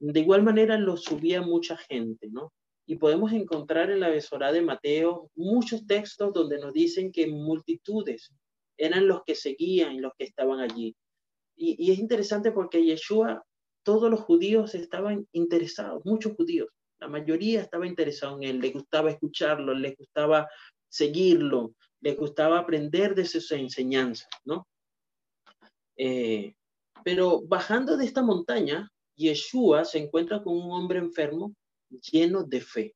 De 0.00 0.20
igual 0.20 0.42
manera 0.42 0.78
lo 0.78 0.96
subía 0.96 1.42
mucha 1.42 1.76
gente, 1.76 2.28
¿no? 2.30 2.52
Y 2.86 2.96
podemos 2.96 3.32
encontrar 3.32 3.90
en 3.90 4.00
la 4.00 4.08
Besorá 4.08 4.52
de 4.52 4.62
Mateo 4.62 5.30
muchos 5.34 5.86
textos 5.86 6.32
donde 6.32 6.58
nos 6.58 6.72
dicen 6.72 7.12
que 7.12 7.26
multitudes 7.26 8.32
eran 8.78 9.08
los 9.08 9.24
que 9.24 9.34
seguían, 9.34 10.00
los 10.00 10.12
que 10.16 10.24
estaban 10.24 10.60
allí. 10.60 10.96
Y, 11.56 11.90
es 11.90 11.98
interesante 11.98 12.52
porque 12.52 12.84
Yeshua, 12.84 13.44
todos 13.82 14.10
los 14.10 14.20
judíos 14.20 14.74
estaban 14.74 15.26
interesados, 15.32 16.04
muchos 16.04 16.34
judíos, 16.34 16.68
la 17.00 17.08
mayoría 17.08 17.60
estaba 17.60 17.86
interesado 17.86 18.36
en 18.36 18.44
él, 18.44 18.60
le 18.60 18.70
gustaba 18.70 19.10
escucharlo, 19.10 19.74
le 19.74 19.94
gustaba 19.94 20.48
seguirlo, 20.88 21.74
le 22.00 22.14
gustaba 22.14 22.58
aprender 22.58 23.14
de 23.14 23.24
sus 23.24 23.50
enseñanzas, 23.52 24.28
¿no? 24.44 24.66
Eh, 25.96 26.54
pero 27.04 27.42
bajando 27.42 27.96
de 27.96 28.04
esta 28.04 28.22
montaña, 28.22 28.90
Yeshua 29.16 29.84
se 29.84 29.98
encuentra 29.98 30.42
con 30.42 30.56
un 30.56 30.70
hombre 30.70 30.98
enfermo 30.98 31.54
lleno 31.90 32.44
de 32.44 32.60
fe. 32.60 32.94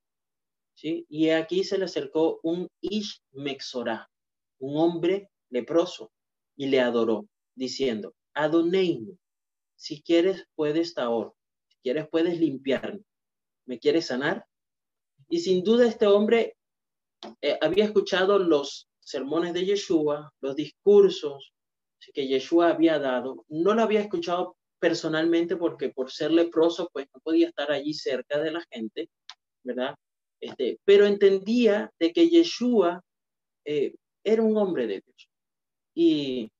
¿sí? 0.74 1.06
Y 1.08 1.30
aquí 1.30 1.64
se 1.64 1.78
le 1.78 1.86
acercó 1.86 2.40
un 2.42 2.68
Ish 2.80 3.20
Mexorá, 3.32 4.08
un 4.58 4.76
hombre 4.76 5.30
leproso, 5.50 6.12
y 6.56 6.66
le 6.66 6.80
adoró, 6.80 7.26
diciendo, 7.54 8.14
Adoneinu, 8.34 9.18
si 9.74 10.02
quieres 10.02 10.46
puedes 10.54 10.96
ahora, 10.98 11.32
si 11.68 11.78
quieres 11.82 12.08
puedes 12.08 12.38
limpiarme, 12.38 13.02
¿me 13.72 13.78
quieres 13.78 14.08
sanar? 14.08 14.44
Y 15.30 15.38
sin 15.38 15.64
duda 15.64 15.88
este 15.88 16.06
hombre 16.06 16.58
eh, 17.40 17.56
había 17.62 17.86
escuchado 17.86 18.38
los 18.38 18.86
sermones 19.00 19.54
de 19.54 19.64
Yeshua, 19.64 20.30
los 20.42 20.54
discursos 20.54 21.54
que 22.12 22.28
Yeshua 22.28 22.68
había 22.68 22.98
dado. 22.98 23.46
No 23.48 23.72
lo 23.72 23.80
había 23.80 24.00
escuchado 24.00 24.58
personalmente 24.78 25.56
porque 25.56 25.88
por 25.88 26.10
ser 26.10 26.32
leproso, 26.32 26.90
pues 26.92 27.06
no 27.14 27.20
podía 27.20 27.48
estar 27.48 27.72
allí 27.72 27.94
cerca 27.94 28.38
de 28.42 28.50
la 28.50 28.62
gente, 28.70 29.08
¿verdad? 29.64 29.94
Este, 30.38 30.78
pero 30.84 31.06
entendía 31.06 31.90
de 31.98 32.12
que 32.12 32.28
Yeshua 32.28 33.02
eh, 33.64 33.94
era 34.22 34.42
un 34.42 34.54
hombre 34.58 34.86
de 34.86 35.00
Dios. 35.00 35.30
Y, 35.94 36.52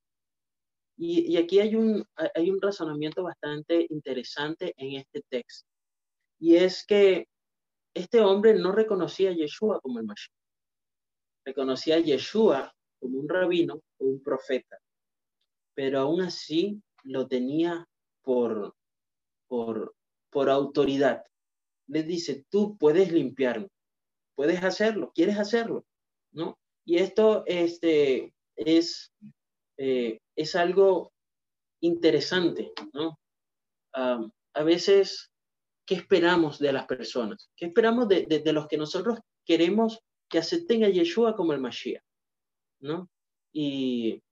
y, 0.96 1.37
aquí 1.37 1.61
hay 1.61 1.75
un, 1.75 2.07
hay 2.35 2.51
un 2.51 2.59
razonamiento 2.59 3.22
bastante 3.22 3.87
interesante 3.90 4.72
en 4.79 4.94
este 4.94 5.20
texto. 5.29 5.72
Y 6.42 6.57
es 6.57 6.85
que 6.85 7.28
este 7.94 8.20
hombre 8.20 8.55
no 8.55 8.72
reconocía 8.72 9.31
a 9.31 9.33
Yeshua 9.33 9.81
como 9.81 10.00
el 10.00 10.07
Mashiach. 10.07 10.35
Reconocía 11.44 11.94
a 11.94 12.00
Yeshua 12.00 12.74
como 12.98 13.20
un 13.20 13.28
rabino 13.28 13.74
o 13.98 14.05
un 14.05 14.20
profeta. 14.20 14.76
Pero 15.74 16.00
aún 16.00 16.20
así 16.20 16.83
lo 17.05 17.28
tenía 17.28 17.87
por, 18.22 18.74
por, 19.46 19.94
por 20.31 20.50
autoridad. 20.50 21.24
Le 21.87 22.02
dice, 22.02 22.44
tú 22.50 22.76
puedes 22.76 23.12
limpiarme, 23.12 23.68
puedes 24.35 24.64
hacerlo, 24.64 25.12
quieres 25.14 25.38
hacerlo, 25.38 25.85
¿no? 26.33 26.59
Y 26.85 26.98
esto 26.98 27.44
este, 27.46 28.35
es, 28.57 29.12
eh, 29.76 30.18
es 30.35 30.57
algo 30.57 31.12
interesante, 31.81 32.72
¿no? 32.92 33.16
a 33.94 34.62
veces, 34.64 35.32
¿qué 35.87 35.95
esperamos 35.95 36.59
de 36.59 36.73
las 36.73 36.87
personas? 36.87 37.51
¿Qué 37.57 37.66
esperamos 37.66 38.09
de, 38.09 38.27
de, 38.27 38.53
los 38.53 38.66
que 38.68 38.77
nosotros 38.77 39.18
queremos 39.45 40.01
que 40.29 40.38
acepten 40.38 40.85
a 40.85 40.88
Yeshua 40.88 41.37
como 41.37 41.53
el 41.53 41.61
Mashiach? 41.61 42.03
¿No? 42.81 43.09
Y, 43.53 44.23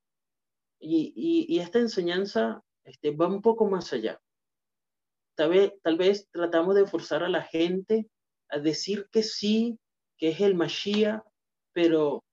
y, 0.79 1.47
y, 1.49 1.59
esta 1.59 1.79
enseñanza 1.79 2.63
este, 2.85 3.11
va 3.11 3.29
un 3.29 3.43
poco 3.43 3.69
más 3.69 3.93
allá. 3.93 4.21
Tal 5.37 5.51
vez, 5.51 5.73
tal 5.83 5.97
vez 5.97 6.29
tratamos 6.31 6.75
de 6.75 6.87
forzar 6.87 7.23
a 7.23 7.29
la 7.29 7.43
gente 7.43 8.09
a 8.49 8.59
decir 8.59 9.09
que 9.11 9.23
sí, 9.23 9.79
que 10.17 10.31
es 10.31 10.41
el 10.41 10.55
Mashiach, 10.55 11.23
pero 11.73 12.25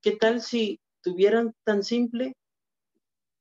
¿qué 0.00 0.12
tal 0.12 0.40
si 0.40 0.80
tuvieran 1.02 1.54
tan 1.64 1.82
simple 1.82 2.34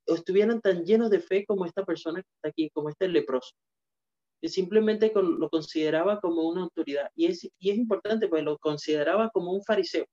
o 0.07 0.15
estuvieran 0.15 0.61
tan 0.61 0.83
llenos 0.83 1.09
de 1.09 1.19
fe 1.19 1.45
como 1.45 1.65
esta 1.65 1.85
persona 1.85 2.21
que 2.21 2.29
está 2.35 2.49
aquí, 2.49 2.69
como 2.71 2.89
este 2.89 3.07
leproso? 3.07 3.55
Simplemente 4.43 5.11
lo 5.13 5.49
consideraba 5.49 6.19
como 6.19 6.47
una 6.47 6.63
autoridad. 6.63 7.09
Y 7.15 7.27
es, 7.27 7.43
y 7.59 7.69
es 7.69 7.77
importante, 7.77 8.27
pues 8.27 8.43
lo 8.43 8.57
consideraba 8.57 9.29
como 9.29 9.51
un 9.51 9.63
fariseo. 9.63 10.05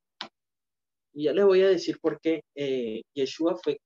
Y 1.14 1.24
ya 1.24 1.32
les 1.32 1.44
voy 1.44 1.62
a 1.62 1.68
decir 1.68 1.98
por 2.00 2.20
qué 2.20 2.42
eh, 2.54 3.02
Yeshua 3.14 3.56
fue 3.62 3.80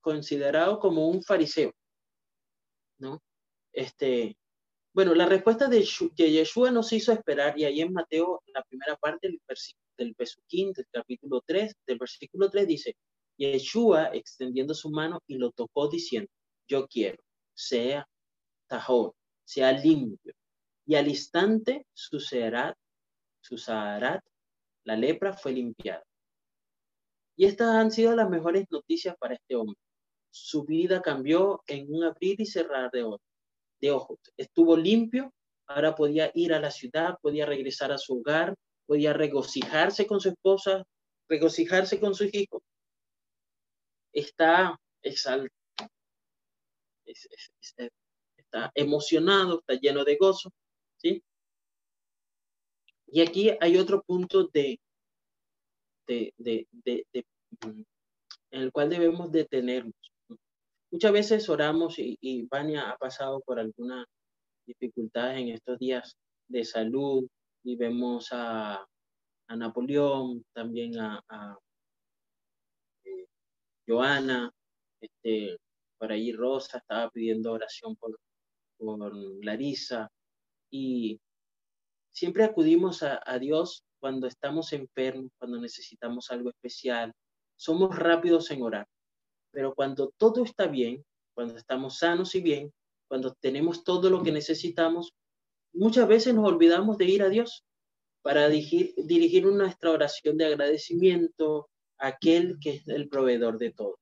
considerado 0.00 0.78
como 0.78 1.08
un 1.08 1.22
fariseo. 1.22 1.72
¿No? 2.98 3.20
Este, 3.72 4.36
bueno, 4.92 5.14
la 5.14 5.26
respuesta 5.26 5.68
de, 5.68 5.84
Yeshua 6.16 6.70
nos 6.70 6.92
hizo 6.92 7.12
esperar, 7.12 7.58
y 7.58 7.64
ahí 7.64 7.80
en 7.80 7.92
Mateo, 7.92 8.42
en 8.46 8.52
la 8.54 8.62
primera 8.64 8.96
parte 8.96 9.28
del 9.28 9.40
del 9.96 10.14
Pesuquín, 10.14 10.72
del 10.72 10.86
capítulo 10.90 11.42
3, 11.46 11.74
del 11.86 11.98
versículo 11.98 12.50
3 12.50 12.66
dice, 12.66 12.96
Yeshua 13.38 14.14
extendiendo 14.14 14.74
su 14.74 14.90
mano 14.90 15.20
y 15.26 15.36
lo 15.36 15.52
tocó 15.52 15.88
diciendo, 15.88 16.30
yo 16.68 16.86
quiero, 16.88 17.22
sea 17.54 18.08
tajor, 18.66 19.14
sea 19.50 19.72
limpio. 19.72 20.32
Y 20.86 20.94
al 20.94 21.08
instante 21.08 21.84
su 21.92 22.20
searat, 22.20 22.76
su 23.40 23.58
saharat, 23.58 24.24
la 24.84 24.94
lepra 24.94 25.32
fue 25.32 25.52
limpiada. 25.52 26.04
Y 27.36 27.46
estas 27.46 27.74
han 27.74 27.90
sido 27.90 28.14
las 28.14 28.30
mejores 28.30 28.66
noticias 28.70 29.16
para 29.18 29.34
este 29.34 29.56
hombre. 29.56 29.76
Su 30.30 30.64
vida 30.64 31.02
cambió 31.02 31.64
en 31.66 31.92
un 31.92 32.04
abrir 32.04 32.40
y 32.40 32.46
cerrar 32.46 32.92
de 32.92 33.02
ojos. 33.02 33.20
De 33.80 33.90
ojos. 33.90 34.18
Estuvo 34.36 34.76
limpio, 34.76 35.32
ahora 35.66 35.96
podía 35.96 36.30
ir 36.34 36.54
a 36.54 36.60
la 36.60 36.70
ciudad, 36.70 37.16
podía 37.20 37.44
regresar 37.44 37.90
a 37.90 37.98
su 37.98 38.20
hogar, 38.20 38.54
podía 38.86 39.12
regocijarse 39.12 40.06
con 40.06 40.20
su 40.20 40.28
esposa, 40.28 40.84
regocijarse 41.28 41.98
con 41.98 42.14
sus 42.14 42.32
hijos. 42.32 42.62
Está 44.12 44.78
exaltado, 45.02 45.50
está 48.50 48.72
emocionado, 48.74 49.60
está 49.60 49.74
lleno 49.74 50.04
de 50.04 50.16
gozo, 50.16 50.50
¿sí? 50.96 51.22
Y 53.06 53.20
aquí 53.20 53.50
hay 53.60 53.76
otro 53.76 54.02
punto 54.02 54.48
de, 54.48 54.80
de, 56.06 56.32
de, 56.36 56.66
de, 56.84 57.06
en 57.62 58.60
el 58.62 58.72
cual 58.72 58.90
debemos 58.90 59.30
detenernos. 59.30 59.94
Muchas 60.90 61.12
veces 61.12 61.48
oramos 61.48 61.98
y, 61.98 62.18
y 62.20 62.46
Vania 62.46 62.90
ha 62.90 62.96
pasado 62.96 63.40
por 63.40 63.58
alguna 63.60 64.04
dificultades 64.66 65.38
en 65.40 65.48
estos 65.48 65.78
días 65.78 66.16
de 66.48 66.64
salud, 66.64 67.28
y 67.62 67.76
vemos 67.76 68.28
a, 68.32 68.86
a 69.48 69.56
Napoleón, 69.56 70.44
también 70.52 70.98
a, 70.98 71.22
a 71.28 71.58
eh, 73.04 73.26
Joana, 73.86 74.50
este, 75.00 75.58
por 75.98 76.10
ahí 76.10 76.32
Rosa 76.32 76.78
estaba 76.78 77.10
pidiendo 77.10 77.52
oración 77.52 77.96
por, 77.96 78.18
por 78.80 79.14
Larisa 79.44 80.10
y 80.70 81.20
siempre 82.12 82.44
acudimos 82.44 83.02
a, 83.02 83.20
a 83.24 83.38
Dios 83.38 83.84
cuando 84.00 84.26
estamos 84.26 84.72
enfermos, 84.72 85.30
cuando 85.38 85.60
necesitamos 85.60 86.30
algo 86.30 86.50
especial. 86.50 87.12
Somos 87.56 87.94
rápidos 87.96 88.50
en 88.50 88.62
orar, 88.62 88.86
pero 89.52 89.74
cuando 89.74 90.12
todo 90.16 90.42
está 90.44 90.66
bien, 90.66 91.04
cuando 91.34 91.56
estamos 91.56 91.98
sanos 91.98 92.34
y 92.34 92.40
bien, 92.40 92.72
cuando 93.08 93.34
tenemos 93.34 93.84
todo 93.84 94.08
lo 94.08 94.22
que 94.22 94.32
necesitamos, 94.32 95.12
muchas 95.72 96.08
veces 96.08 96.34
nos 96.34 96.46
olvidamos 96.46 96.96
de 96.96 97.04
ir 97.04 97.22
a 97.22 97.28
Dios 97.28 97.64
para 98.22 98.48
dirigir, 98.48 98.94
dirigir 98.96 99.44
nuestra 99.46 99.90
oración 99.90 100.36
de 100.36 100.46
agradecimiento 100.46 101.68
a 101.98 102.08
aquel 102.08 102.58
que 102.60 102.70
es 102.76 102.88
el 102.88 103.08
proveedor 103.08 103.58
de 103.58 103.72
todo. 103.72 103.99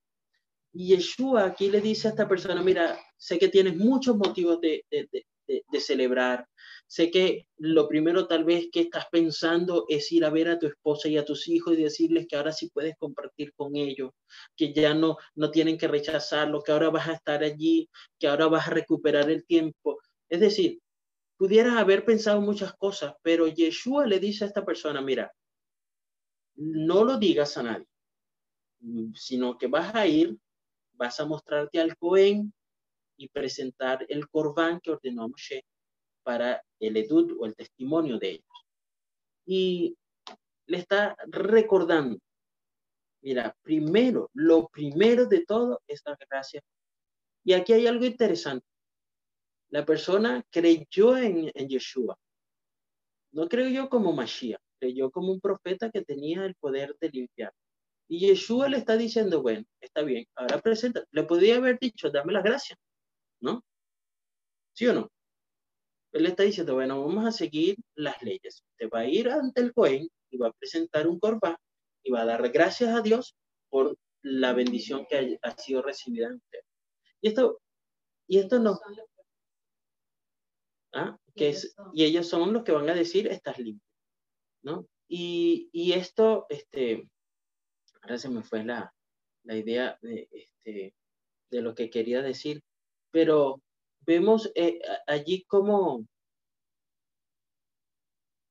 Y 0.73 0.87
Yeshua 0.89 1.45
aquí 1.45 1.69
le 1.69 1.81
dice 1.81 2.07
a 2.07 2.11
esta 2.11 2.27
persona, 2.27 2.61
mira, 2.61 2.97
sé 3.17 3.39
que 3.39 3.49
tienes 3.49 3.75
muchos 3.75 4.15
motivos 4.15 4.61
de, 4.61 4.85
de, 4.89 5.09
de, 5.11 5.63
de, 5.67 5.79
celebrar, 5.79 6.47
sé 6.85 7.09
que 7.09 7.47
lo 7.57 7.87
primero 7.87 8.27
tal 8.27 8.43
vez 8.43 8.69
que 8.71 8.81
estás 8.81 9.05
pensando 9.11 9.85
es 9.89 10.11
ir 10.11 10.23
a 10.23 10.29
ver 10.29 10.47
a 10.47 10.59
tu 10.59 10.67
esposa 10.67 11.09
y 11.09 11.17
a 11.17 11.25
tus 11.25 11.47
hijos 11.47 11.73
y 11.73 11.83
decirles 11.83 12.27
que 12.27 12.35
ahora 12.35 12.51
sí 12.51 12.69
puedes 12.71 12.95
compartir 12.97 13.51
con 13.53 13.75
ellos, 13.75 14.11
que 14.55 14.71
ya 14.71 14.93
no, 14.93 15.17
no 15.35 15.49
tienen 15.49 15.77
que 15.77 15.87
rechazarlo, 15.87 16.61
que 16.61 16.71
ahora 16.71 16.91
vas 16.91 17.07
a 17.07 17.13
estar 17.13 17.43
allí, 17.43 17.89
que 18.19 18.27
ahora 18.27 18.47
vas 18.47 18.67
a 18.67 18.71
recuperar 18.71 19.29
el 19.31 19.43
tiempo. 19.45 19.99
Es 20.29 20.39
decir, 20.39 20.79
pudieras 21.35 21.77
haber 21.77 22.05
pensado 22.05 22.41
muchas 22.41 22.73
cosas, 22.73 23.15
pero 23.23 23.47
Yeshua 23.47 24.05
le 24.05 24.19
dice 24.19 24.43
a 24.43 24.47
esta 24.47 24.63
persona, 24.63 25.01
mira, 25.01 25.31
no 26.55 27.05
lo 27.05 27.17
digas 27.17 27.57
a 27.57 27.63
nadie, 27.63 27.87
sino 29.15 29.57
que 29.57 29.67
vas 29.67 29.95
a 29.95 30.05
ir, 30.05 30.37
vas 30.99 31.19
a 31.19 31.25
mostrarte 31.25 31.79
al 31.79 31.97
Cohen 31.97 32.53
y 33.17 33.29
presentar 33.29 34.05
el 34.09 34.29
Corban 34.29 34.79
que 34.81 34.91
ordenó 34.91 35.29
Moshe 35.29 35.63
para 36.23 36.61
el 36.79 36.97
edud 36.97 37.37
o 37.39 37.45
el 37.45 37.55
testimonio 37.55 38.19
de 38.19 38.31
ellos. 38.31 38.57
Y 39.45 39.97
le 40.67 40.77
está 40.77 41.15
recordando, 41.27 42.19
mira, 43.21 43.55
primero, 43.63 44.29
lo 44.33 44.67
primero 44.67 45.25
de 45.25 45.45
todo 45.45 45.81
es 45.87 46.01
la 46.05 46.17
gracia. 46.29 46.61
Y 47.45 47.53
aquí 47.53 47.73
hay 47.73 47.87
algo 47.87 48.05
interesante. 48.05 48.67
La 49.69 49.85
persona 49.85 50.43
creyó 50.51 51.17
en, 51.17 51.49
en 51.53 51.69
Yeshua. 51.69 52.17
No 53.31 53.47
creyó 53.47 53.89
como 53.89 54.11
Mashiach, 54.11 54.61
creyó 54.79 55.09
como 55.11 55.31
un 55.31 55.39
profeta 55.39 55.89
que 55.89 56.03
tenía 56.03 56.45
el 56.45 56.55
poder 56.55 56.95
de 56.99 57.09
limpiar. 57.09 57.53
Y 58.09 58.27
Yeshua 58.27 58.67
le 58.69 58.77
está 58.77 58.97
diciendo, 58.97 59.41
bueno, 59.43 59.63
está 59.79 60.01
bien, 60.01 60.25
ahora 60.35 60.59
presenta. 60.59 61.03
Le 61.11 61.23
podría 61.23 61.57
haber 61.57 61.77
dicho, 61.79 62.09
dame 62.09 62.33
las 62.33 62.43
gracias, 62.43 62.79
¿no? 63.39 63.63
¿Sí 64.73 64.87
o 64.87 64.93
no? 64.93 65.11
Él 66.11 66.23
le 66.23 66.29
está 66.29 66.41
diciendo, 66.41 66.73
bueno, 66.73 67.05
vamos 67.05 67.25
a 67.27 67.31
seguir 67.31 67.77
las 67.93 68.19
leyes. 68.23 68.63
Te 68.77 68.87
va 68.87 69.01
a 69.01 69.05
ir 69.05 69.29
ante 69.29 69.61
el 69.61 69.73
Cohen 69.73 70.09
y 70.31 70.37
va 70.37 70.47
a 70.47 70.53
presentar 70.53 71.07
un 71.07 71.19
corbán 71.19 71.55
y 72.03 72.11
va 72.11 72.21
a 72.21 72.25
dar 72.25 72.49
gracias 72.49 72.95
a 72.95 73.01
Dios 73.01 73.35
por 73.69 73.95
la 74.23 74.53
bendición 74.53 75.05
que 75.07 75.37
ha, 75.39 75.51
sido 75.51 75.83
recibida 75.83 76.27
en 76.27 76.35
usted. 76.35 76.59
Y 77.21 77.27
esto, 77.27 77.61
y 78.27 78.39
esto 78.39 78.57
no, 78.57 78.79
¿ah? 80.93 81.15
que 81.35 81.49
es, 81.49 81.75
y 81.93 82.05
ellos 82.05 82.27
son 82.27 82.53
los 82.53 82.63
que 82.63 82.71
van 82.71 82.89
a 82.89 82.95
decir, 82.95 83.27
estás 83.27 83.59
limpio, 83.59 83.87
¿no? 84.63 84.87
Y, 85.07 85.69
y, 85.71 85.93
esto, 85.93 86.45
este, 86.49 87.07
ahora 88.01 88.17
se 88.17 88.29
me 88.29 88.43
fue 88.43 88.63
la, 88.63 88.93
la 89.43 89.55
idea 89.55 89.97
de, 90.01 90.27
este, 90.31 90.95
de 91.51 91.61
lo 91.61 91.75
que 91.75 91.89
quería 91.89 92.21
decir, 92.21 92.61
pero 93.11 93.61
vemos 94.05 94.51
eh, 94.55 94.79
allí 95.07 95.43
como 95.45 96.05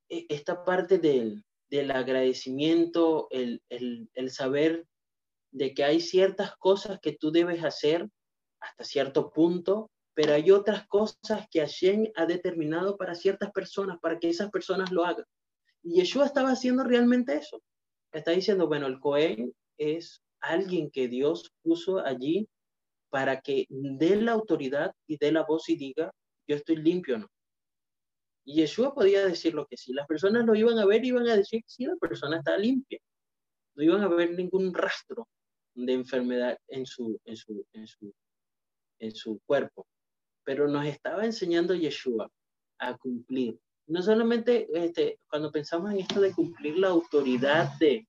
e, 0.09 0.25
esta 0.29 0.63
parte 0.63 0.97
del, 0.97 1.43
del 1.69 1.91
agradecimiento, 1.91 3.27
el, 3.31 3.61
el, 3.69 4.09
el 4.13 4.31
saber 4.31 4.87
de 5.51 5.73
que 5.73 5.83
hay 5.83 6.01
ciertas 6.01 6.55
cosas 6.57 6.99
que 7.01 7.13
tú 7.13 7.31
debes 7.31 7.63
hacer 7.63 8.07
hasta 8.59 8.83
cierto 8.83 9.31
punto, 9.31 9.89
pero 10.13 10.33
hay 10.33 10.51
otras 10.51 10.85
cosas 10.87 11.47
que 11.49 11.61
Hashem 11.61 12.11
ha 12.15 12.25
determinado 12.25 12.97
para 12.97 13.15
ciertas 13.15 13.51
personas, 13.51 13.99
para 14.01 14.19
que 14.19 14.29
esas 14.29 14.49
personas 14.51 14.91
lo 14.91 15.05
hagan. 15.05 15.25
Y 15.81 15.95
Yeshua 15.95 16.25
estaba 16.25 16.51
haciendo 16.51 16.83
realmente 16.83 17.35
eso. 17.35 17.61
Está 18.11 18.31
diciendo, 18.31 18.67
bueno, 18.67 18.87
el 18.87 18.99
Cohen 18.99 19.53
es 19.77 20.21
alguien 20.41 20.89
que 20.89 21.07
Dios 21.07 21.51
puso 21.61 21.99
allí 21.99 22.47
para 23.09 23.41
que 23.41 23.65
dé 23.69 24.15
la 24.15 24.33
autoridad 24.33 24.93
y 25.07 25.17
dé 25.17 25.31
la 25.31 25.43
voz 25.43 25.69
y 25.69 25.75
diga, 25.75 26.11
yo 26.47 26.55
estoy 26.55 26.77
limpio 26.77 27.15
o 27.15 27.19
no. 27.19 27.27
Y 28.45 28.55
Yeshua 28.55 28.93
podía 28.93 29.25
decir 29.25 29.53
lo 29.53 29.67
que 29.67 29.77
sí. 29.77 29.93
Las 29.93 30.07
personas 30.07 30.45
lo 30.45 30.55
iban 30.55 30.79
a 30.79 30.85
ver 30.85 31.03
y 31.03 31.09
iban 31.09 31.27
a 31.27 31.35
decir, 31.35 31.61
sí, 31.67 31.85
la 31.85 31.95
persona 31.97 32.37
está 32.37 32.57
limpia. 32.57 32.99
No 33.75 33.83
iban 33.83 34.01
a 34.01 34.07
ver 34.07 34.31
ningún 34.31 34.73
rastro 34.73 35.27
de 35.75 35.93
enfermedad 35.93 36.57
en 36.67 36.85
su, 36.85 37.19
en 37.25 37.35
su, 37.35 37.65
en 37.73 37.87
su, 37.87 38.13
en 38.99 39.15
su 39.15 39.39
cuerpo. 39.45 39.87
Pero 40.43 40.67
nos 40.67 40.85
estaba 40.85 41.25
enseñando 41.25 41.75
Yeshua 41.75 42.29
a 42.79 42.97
cumplir. 42.97 43.59
No 43.89 44.03
solamente 44.03 44.67
este, 44.73 45.19
cuando 45.27 45.51
pensamos 45.51 45.91
en 45.91 45.99
esto 45.99 46.21
de 46.21 46.31
cumplir 46.31 46.77
la 46.77 46.89
autoridad 46.89 47.71
de, 47.79 48.07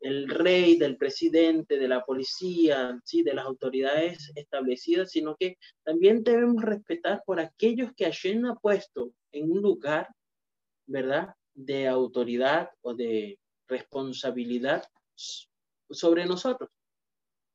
el 0.00 0.28
rey, 0.28 0.76
del 0.76 0.96
presidente, 0.96 1.78
de 1.78 1.86
la 1.86 2.04
policía, 2.04 2.98
¿sí? 3.04 3.22
de 3.22 3.34
las 3.34 3.44
autoridades 3.44 4.32
establecidas, 4.34 5.12
sino 5.12 5.36
que 5.36 5.56
también 5.84 6.24
debemos 6.24 6.62
respetar 6.62 7.22
por 7.24 7.38
aquellos 7.38 7.92
que 7.94 8.06
Hashem 8.06 8.44
ha 8.46 8.56
puesto 8.56 9.12
en 9.30 9.52
un 9.52 9.62
lugar, 9.62 10.08
¿verdad?, 10.86 11.34
de 11.54 11.86
autoridad 11.86 12.70
o 12.80 12.94
de 12.94 13.38
responsabilidad 13.68 14.82
sobre 15.90 16.24
nosotros 16.26 16.70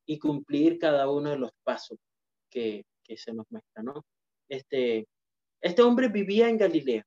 y 0.06 0.18
cumplir 0.18 0.78
cada 0.78 1.10
uno 1.10 1.30
de 1.30 1.38
los 1.38 1.50
pasos 1.64 1.98
que, 2.48 2.86
que 3.02 3.16
se 3.16 3.34
nos 3.34 3.44
muestra, 3.50 3.82
¿no? 3.82 4.06
Este, 4.48 5.06
este 5.60 5.82
hombre 5.82 6.08
vivía 6.08 6.48
en 6.48 6.58
Galilea. 6.58 7.04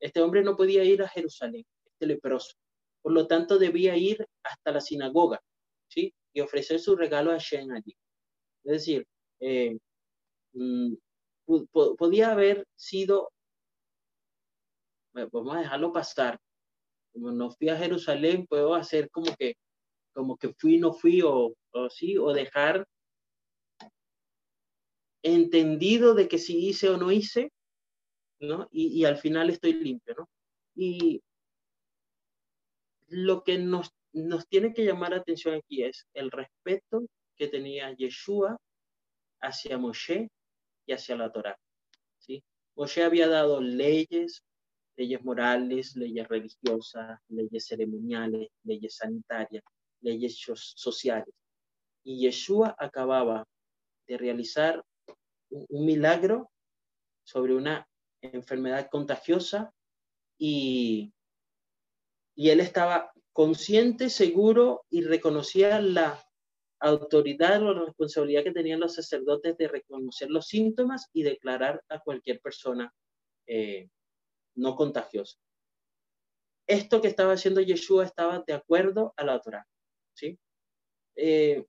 Este 0.00 0.20
hombre 0.20 0.42
no 0.42 0.56
podía 0.56 0.84
ir 0.84 1.02
a 1.02 1.08
Jerusalén, 1.08 1.64
este 1.86 2.06
leproso. 2.06 2.54
Por 3.02 3.12
lo 3.12 3.26
tanto, 3.26 3.58
debía 3.58 3.96
ir 3.96 4.26
hasta 4.42 4.72
la 4.72 4.80
sinagoga, 4.80 5.40
¿sí? 5.88 6.12
Y 6.32 6.40
ofrecer 6.40 6.80
su 6.80 6.96
regalo 6.96 7.30
a 7.32 7.38
Shen 7.38 7.72
allí. 7.72 7.96
Es 8.64 8.72
decir, 8.72 9.06
eh, 9.40 9.78
mm, 10.52 10.94
podía 11.96 12.32
haber 12.32 12.66
sido, 12.74 13.30
vamos 15.12 15.56
a 15.56 15.60
dejarlo 15.60 15.92
pasar, 15.92 16.38
como 17.12 17.30
no 17.30 17.50
fui 17.50 17.68
a 17.68 17.78
Jerusalén, 17.78 18.46
puedo 18.46 18.74
hacer 18.74 19.08
como 19.10 19.34
que, 19.36 19.54
como 20.12 20.36
que 20.36 20.52
fui, 20.58 20.78
no 20.78 20.92
fui, 20.92 21.22
o, 21.22 21.54
o 21.72 21.90
sí, 21.90 22.18
o 22.18 22.32
dejar 22.32 22.86
entendido 25.22 26.14
de 26.14 26.28
que 26.28 26.38
si 26.38 26.66
hice 26.66 26.88
o 26.88 26.96
no 26.96 27.10
hice, 27.10 27.52
¿no? 28.40 28.68
Y, 28.70 29.00
y 29.00 29.04
al 29.04 29.18
final 29.18 29.50
estoy 29.50 29.74
limpio, 29.74 30.14
¿no? 30.18 30.28
Y 30.74 31.22
lo 33.08 33.42
que 33.44 33.58
nos, 33.58 33.90
nos 34.12 34.46
tiene 34.48 34.72
que 34.72 34.84
llamar 34.84 35.10
la 35.10 35.18
atención 35.18 35.54
aquí 35.54 35.82
es 35.82 36.06
el 36.14 36.30
respeto 36.30 37.06
que 37.36 37.48
tenía 37.48 37.94
Yeshua 37.94 38.58
hacia 39.40 39.78
Moshe 39.78 40.28
y 40.86 40.92
hacia 40.92 41.16
la 41.16 41.30
Torá. 41.30 41.56
¿sí? 42.18 42.42
Moshe 42.74 43.04
había 43.04 43.28
dado 43.28 43.60
leyes, 43.60 44.42
leyes 44.96 45.22
morales, 45.22 45.94
leyes 45.96 46.26
religiosas, 46.28 47.20
leyes 47.28 47.66
ceremoniales, 47.66 48.48
leyes 48.64 48.96
sanitarias, 48.96 49.62
leyes 50.00 50.38
sociales. 50.54 51.34
Y 52.04 52.20
Yeshua 52.20 52.74
acababa 52.78 53.44
de 54.06 54.16
realizar 54.16 54.82
un 55.50 55.84
milagro 55.84 56.50
sobre 57.24 57.54
una 57.54 57.86
enfermedad 58.22 58.88
contagiosa 58.90 59.72
y 60.38 61.12
y 62.36 62.50
él 62.50 62.60
estaba 62.60 63.12
consciente, 63.32 64.10
seguro 64.10 64.84
y 64.90 65.02
reconocía 65.02 65.80
la 65.80 66.22
autoridad 66.78 67.62
o 67.62 67.72
la 67.72 67.86
responsabilidad 67.86 68.44
que 68.44 68.52
tenían 68.52 68.80
los 68.80 68.94
sacerdotes 68.94 69.56
de 69.56 69.68
reconocer 69.68 70.30
los 70.30 70.46
síntomas 70.46 71.08
y 71.14 71.22
declarar 71.22 71.82
a 71.88 71.98
cualquier 72.00 72.40
persona 72.40 72.92
eh, 73.46 73.88
no 74.54 74.76
contagiosa. 74.76 75.38
Esto 76.68 77.00
que 77.00 77.08
estaba 77.08 77.32
haciendo 77.32 77.62
Yeshua 77.62 78.04
estaba 78.04 78.44
de 78.46 78.52
acuerdo 78.52 79.14
a 79.16 79.24
la 79.24 79.40
Torah. 79.40 79.66
¿sí? 80.12 80.38
Eh, 81.14 81.64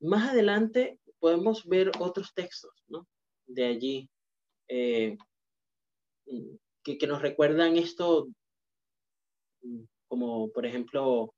más 0.00 0.30
adelante 0.30 1.00
podemos 1.22 1.64
ver 1.66 1.92
otros 2.00 2.34
textos 2.34 2.72
¿no? 2.88 3.06
de 3.46 3.64
allí. 3.64 4.10
Eh, 4.66 5.16
que, 6.82 7.06
nos 7.06 7.22
recuerdan 7.22 7.76
esto, 7.76 8.26
como 10.08 10.50
por 10.50 10.66
ejemplo 10.66 11.32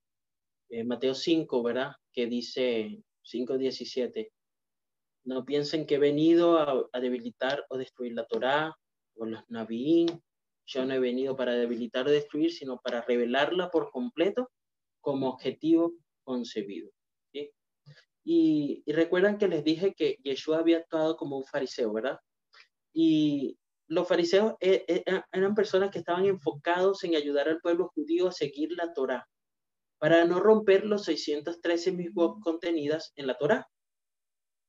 eh, 0.70 0.84
Mateo 0.84 1.14
5, 1.14 1.62
¿verdad? 1.62 1.92
Que 2.14 2.26
dice 2.26 3.02
5.17, 3.30 4.30
no 5.24 5.44
piensen 5.44 5.86
que 5.86 5.96
he 5.96 5.98
venido 5.98 6.58
a, 6.58 7.00
debilitar 7.00 7.66
o 7.68 7.76
destruir 7.76 8.14
la 8.14 8.24
Torá 8.24 8.74
o 9.16 9.26
los 9.26 9.42
Navín. 9.50 10.08
Yo 10.64 10.86
no 10.86 10.94
he 10.94 10.98
venido 10.98 11.36
para 11.36 11.52
debilitar 11.52 12.06
o 12.06 12.10
destruir, 12.10 12.52
sino 12.52 12.80
para 12.80 13.02
revelarla 13.02 13.70
por 13.70 13.90
completo 13.90 14.50
como 15.02 15.28
objetivo 15.28 15.92
concebido. 16.22 16.90
Y, 18.24 18.82
y, 18.86 18.92
recuerdan 18.92 19.38
que 19.38 19.48
les 19.48 19.62
dije 19.62 19.94
que 19.94 20.18
Yeshua 20.24 20.58
había 20.58 20.78
actuado 20.78 21.16
como 21.16 21.36
un 21.36 21.44
fariseo, 21.44 21.92
¿verdad? 21.92 22.18
Y 22.92 23.58
los 23.86 24.08
fariseos 24.08 24.54
eh, 24.60 24.84
eh, 24.88 25.02
eh, 25.06 25.22
eran 25.32 25.54
personas 25.54 25.90
que 25.90 25.98
estaban 25.98 26.24
enfocados 26.24 27.04
en 27.04 27.16
ayudar 27.16 27.48
al 27.48 27.60
pueblo 27.60 27.90
judío 27.94 28.28
a 28.28 28.32
seguir 28.32 28.72
la 28.72 28.92
Torá, 28.94 29.28
para 29.98 30.24
no 30.24 30.40
romper 30.40 30.84
los 30.84 31.04
613 31.04 31.92
mismos 31.92 32.36
contenidas 32.42 33.12
en 33.16 33.26
la 33.26 33.36
Torá. 33.36 33.68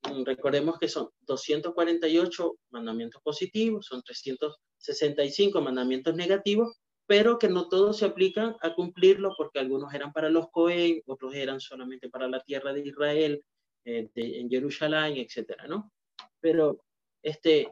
Mm, 0.04 0.24
recordemos 0.24 0.78
que 0.80 0.90
son 0.90 1.10
248 1.22 2.56
mandamientos 2.72 3.22
positivos, 3.24 3.86
son 3.86 4.04
365 4.04 5.62
mandamientos 5.62 6.16
negativos, 6.16 6.78
pero 7.08 7.38
que 7.38 7.50
no 7.50 7.70
todos 7.70 7.98
se 7.98 8.06
aplican 8.06 8.56
a 8.62 8.74
cumplirlo 8.74 9.34
porque 9.38 9.60
algunos 9.60 9.94
eran 9.94 10.12
para 10.12 10.30
los 10.30 10.50
Cohen, 10.50 11.02
otros 11.06 11.36
eran 11.36 11.60
solamente 11.60 12.10
para 12.10 12.28
la 12.28 12.40
tierra 12.42 12.74
de 12.74 12.88
Israel, 12.88 13.44
en 13.86 14.50
Jerusalén, 14.50 15.18
etcétera, 15.18 15.68
¿no? 15.68 15.92
Pero 16.40 16.80
este, 17.22 17.70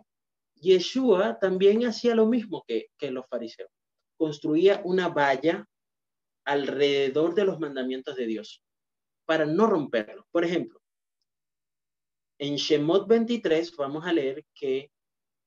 Yeshua 0.55 1.39
también 1.39 1.85
hacía 1.85 2.15
lo 2.15 2.25
mismo 2.25 2.63
que, 2.67 2.89
los 3.11 3.27
fariseos. 3.27 3.69
Construía 4.17 4.81
una 4.85 5.09
valla 5.09 5.67
alrededor 6.45 7.35
de 7.35 7.45
los 7.45 7.59
mandamientos 7.59 8.15
de 8.15 8.25
Dios 8.25 8.63
para 9.25 9.45
no 9.45 9.67
romperlos. 9.67 10.25
Por 10.31 10.45
ejemplo, 10.45 10.81
en 12.39 12.55
Shemot 12.55 13.07
23 13.07 13.75
vamos 13.75 14.05
a 14.05 14.13
leer 14.13 14.45
que 14.53 14.91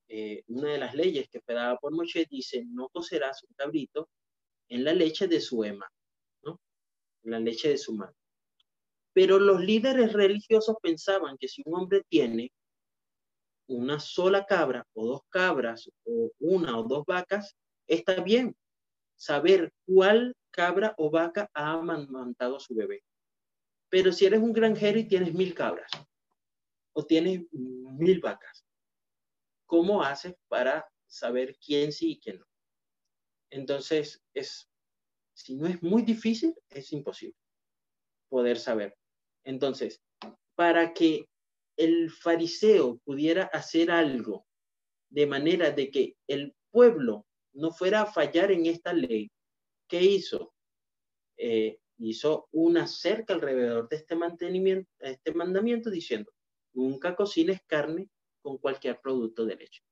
eh, 0.09 0.43
una 0.49 0.73
de 0.73 0.79
las 0.79 0.95
leyes 0.95 1.29
que 1.29 1.41
fue 1.41 1.55
dada 1.55 1.77
por 1.77 1.93
Moshe 1.93 2.27
dice, 2.31 2.65
no 2.67 2.89
cocerás 2.89 3.43
un 3.43 3.55
cabrito 3.55 4.09
en 4.69 4.85
la 4.85 4.93
leche 4.93 5.27
de 5.27 5.41
su 5.41 5.65
ema, 5.65 5.89
¿no? 6.43 6.61
En 7.25 7.31
la 7.33 7.41
leche 7.41 7.69
de 7.69 7.79
su 7.79 7.95
madre. 7.95 8.15
Pero 9.13 9.39
los 9.39 9.61
líderes 9.61 10.13
religiosos 10.13 10.77
pensaban 10.83 11.37
que 11.39 11.49
si 11.49 11.63
un 11.65 11.75
hombre 11.75 12.03
tiene 12.09 12.53
una 13.69 13.99
sola 13.99 14.45
cabra 14.45 14.87
o 14.95 15.07
dos 15.07 15.21
cabras 15.29 15.91
o 16.05 16.31
una 16.39 16.79
o 16.79 16.85
dos 16.85 17.05
vacas, 17.05 17.57
está 17.87 18.21
bien 18.21 18.55
saber 19.17 19.73
cuál 19.87 20.37
cabra 20.51 20.95
o 20.99 21.11
vaca 21.11 21.51
ha 21.55 21.73
amamantado 21.73 22.61
su 22.61 22.75
bebé. 22.75 23.03
Pero 23.89 24.13
si 24.13 24.27
eres 24.27 24.41
un 24.41 24.53
granjero 24.53 24.99
y 24.99 25.09
tienes 25.09 25.33
mil 25.35 25.55
cabras 25.55 25.91
o 26.93 27.05
tienes 27.05 27.43
mil 27.53 28.21
vacas, 28.21 28.66
¿cómo 29.67 30.03
haces 30.03 30.35
para 30.49 30.87
saber 31.07 31.57
quién 31.65 31.93
sí 31.93 32.13
y 32.13 32.21
quién 32.21 32.39
no? 32.39 32.47
Entonces, 33.51 34.23
es, 34.35 34.69
si 35.35 35.57
no 35.57 35.67
es 35.67 35.83
muy 35.83 36.03
difícil, 36.03 36.55
es 36.71 36.93
imposible 36.93 37.37
poder 38.29 38.59
saber. 38.59 38.97
Entonces, 39.45 40.03
para 40.55 40.93
que 40.93 41.29
el 41.77 42.11
fariseo 42.11 42.99
pudiera 43.05 43.45
hacer 43.45 43.91
algo 43.91 44.47
de 45.11 45.27
manera 45.27 45.71
de 45.71 45.91
que 45.91 46.17
el 46.27 46.55
pueblo 46.71 47.27
no 47.53 47.71
fuera 47.71 48.03
a 48.03 48.07
fallar 48.07 48.51
en 48.51 48.67
esta 48.67 48.93
ley, 48.93 49.31
¿qué 49.89 50.03
hizo? 50.03 50.53
Eh, 51.39 51.79
hizo 51.99 52.49
una 52.53 52.87
cerca 52.87 53.35
alrededor 53.35 53.89
de 53.89 53.97
este, 53.97 54.15
mantenimiento, 54.17 54.91
este 54.99 55.33
mandamiento 55.33 55.91
diciendo, 55.91 56.33
nunca 56.75 57.15
cocines 57.15 57.61
carne 57.67 58.09
con 58.47 58.59
cualquier 58.59 59.01
producto 59.01 59.45
de 59.45 59.57
leche. 59.57 59.83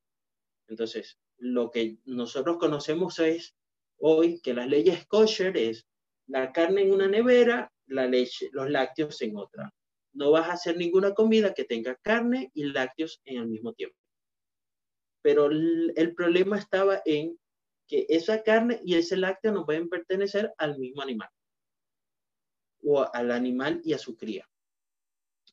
Entonces, 0.68 1.18
lo 1.38 1.72
que 1.72 1.98
nosotros 2.04 2.56
conocemos 2.58 3.18
es 3.18 3.56
hoy 3.98 4.40
que 4.42 4.54
las 4.54 4.68
leyes 4.68 5.08
kosher 5.08 5.56
es 5.56 5.88
la 6.28 6.52
carne 6.52 6.82
en 6.82 6.92
una 6.92 7.08
nevera, 7.08 7.72
la 7.86 8.06
leche, 8.06 8.50
los 8.52 8.70
lácteos 8.70 9.20
en 9.22 9.36
otra. 9.36 9.74
No 10.12 10.30
vas 10.30 10.48
a 10.48 10.52
hacer 10.52 10.76
ninguna 10.76 11.14
comida 11.14 11.52
que 11.52 11.64
tenga 11.64 11.96
carne 11.96 12.52
y 12.54 12.66
lácteos 12.66 13.20
en 13.24 13.38
el 13.38 13.48
mismo 13.48 13.72
tiempo. 13.72 13.96
Pero 15.20 15.46
el, 15.46 16.14
problema 16.14 16.56
estaba 16.56 17.02
en 17.04 17.36
que 17.88 18.06
esa 18.08 18.44
carne 18.44 18.80
y 18.84 18.94
ese 18.94 19.16
lácteo 19.16 19.50
no 19.50 19.66
pueden 19.66 19.88
pertenecer 19.88 20.54
al 20.58 20.78
mismo 20.78 21.02
animal 21.02 21.28
o 22.84 23.04
al 23.12 23.32
animal 23.32 23.80
y 23.82 23.94
a 23.94 23.98
su 23.98 24.16
cría. 24.16 24.48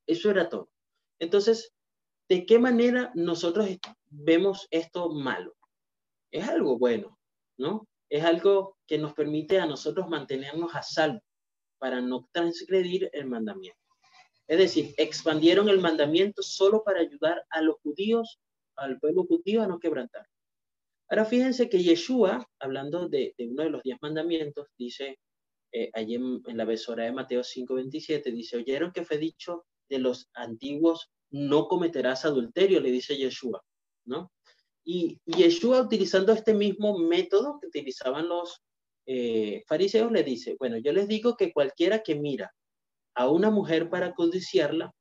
Eso 0.05 0.29
era 0.29 0.49
todo. 0.49 0.69
Entonces, 1.17 1.73
¿de 2.31 2.45
qué 2.45 2.59
manera 2.59 3.11
nosotros 3.13 3.67
vemos 4.09 4.65
esto 4.71 5.09
malo? 5.09 5.53
Es 6.31 6.47
algo 6.47 6.77
bueno, 6.77 7.19
¿no? 7.57 7.89
Es 8.09 8.23
algo 8.23 8.77
que 8.87 8.97
nos 8.97 9.13
permite 9.13 9.59
a 9.59 9.65
nosotros 9.65 10.07
mantenernos 10.07 10.73
a 10.73 10.81
salvo 10.81 11.19
para 11.77 11.99
no 11.99 12.29
transgredir 12.31 13.09
el 13.11 13.25
mandamiento. 13.25 13.77
Es 14.47 14.59
decir, 14.59 14.93
expandieron 14.95 15.67
el 15.67 15.81
mandamiento 15.81 16.41
solo 16.41 16.85
para 16.85 17.01
ayudar 17.01 17.45
a 17.49 17.61
los 17.61 17.75
judíos, 17.83 18.39
al 18.77 18.97
pueblo 18.97 19.25
judío 19.25 19.61
a 19.61 19.67
no 19.67 19.77
quebrantar. 19.77 20.25
Ahora 21.09 21.25
fíjense 21.25 21.67
que 21.67 21.83
Yeshua, 21.83 22.47
hablando 22.59 23.09
de, 23.09 23.35
uno 23.39 23.63
de 23.63 23.71
los 23.71 23.83
diez 23.83 23.97
mandamientos, 24.01 24.69
dice 24.77 25.19
eh, 25.73 25.89
allí 25.93 26.15
en, 26.15 26.41
la 26.55 26.63
besora 26.63 27.03
de 27.03 27.11
Mateo 27.11 27.41
5:27, 27.41 28.31
dice, 28.31 28.55
oyeron 28.55 28.93
que 28.93 29.03
fue 29.03 29.17
dicho 29.17 29.65
de 29.89 29.99
los 29.99 30.29
antiguos, 30.33 31.11
no 31.31 31.67
cometerás 31.67 32.25
adulterio, 32.25 32.79
le 32.79 32.91
dice 32.91 33.17
Yeshua, 33.17 33.63
¿no? 34.05 34.31
Y 34.83 35.19
Yeshua, 35.25 35.81
utilizando 35.81 36.33
este 36.33 36.53
mismo 36.53 36.97
método 36.97 37.59
que 37.59 37.67
utilizaban 37.67 38.27
los 38.27 38.61
eh, 39.05 39.63
fariseos, 39.67 40.11
le 40.11 40.23
dice, 40.23 40.55
bueno, 40.59 40.77
yo 40.77 40.91
les 40.91 41.07
digo 41.07 41.35
que 41.35 41.53
cualquiera 41.53 42.03
que 42.03 42.15
mira 42.15 42.53
a 43.15 43.29
una 43.29 43.49
mujer 43.49 43.89
para 43.89 44.13
codiciarla, 44.13 44.91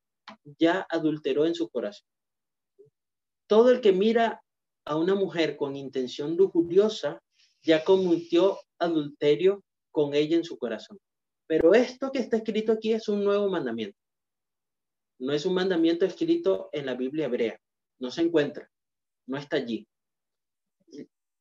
ya 0.59 0.87
adulteró 0.89 1.47
en 1.47 1.55
su 1.55 1.69
corazón. 1.69 2.07
Todo 3.47 3.71
el 3.71 3.81
que 3.81 3.93
mira 3.93 4.43
a 4.85 4.97
una 4.97 5.15
mujer 5.15 5.57
con 5.57 5.77
intención 5.77 6.37
lujuriosa, 6.37 7.21
ya 7.63 7.85
cometió 7.85 8.59
adulterio 8.79 9.63
con 9.91 10.15
ella 10.15 10.37
en 10.37 10.45
su 10.45 10.57
corazón. 10.57 10.99
Pero 11.47 11.75
esto 11.75 12.11
que 12.13 12.21
está 12.21 12.37
escrito 12.39 12.73
aquí 12.73 12.93
es 12.93 13.09
un 13.09 13.25
nuevo 13.25 13.49
mandamiento. 13.49 14.00
No 15.21 15.33
es 15.33 15.47
un 15.47 15.55
mandamiento 15.55 16.05
escrito 16.05 16.71
en 16.73 16.87
la 16.87 16.95
Biblia 16.95 17.27
hebrea. 17.27 17.61
No 17.99 18.11
se 18.11 18.23
encuentra. 18.23 18.69
No 19.27 19.37
está 19.37 19.57
allí. 19.57 19.87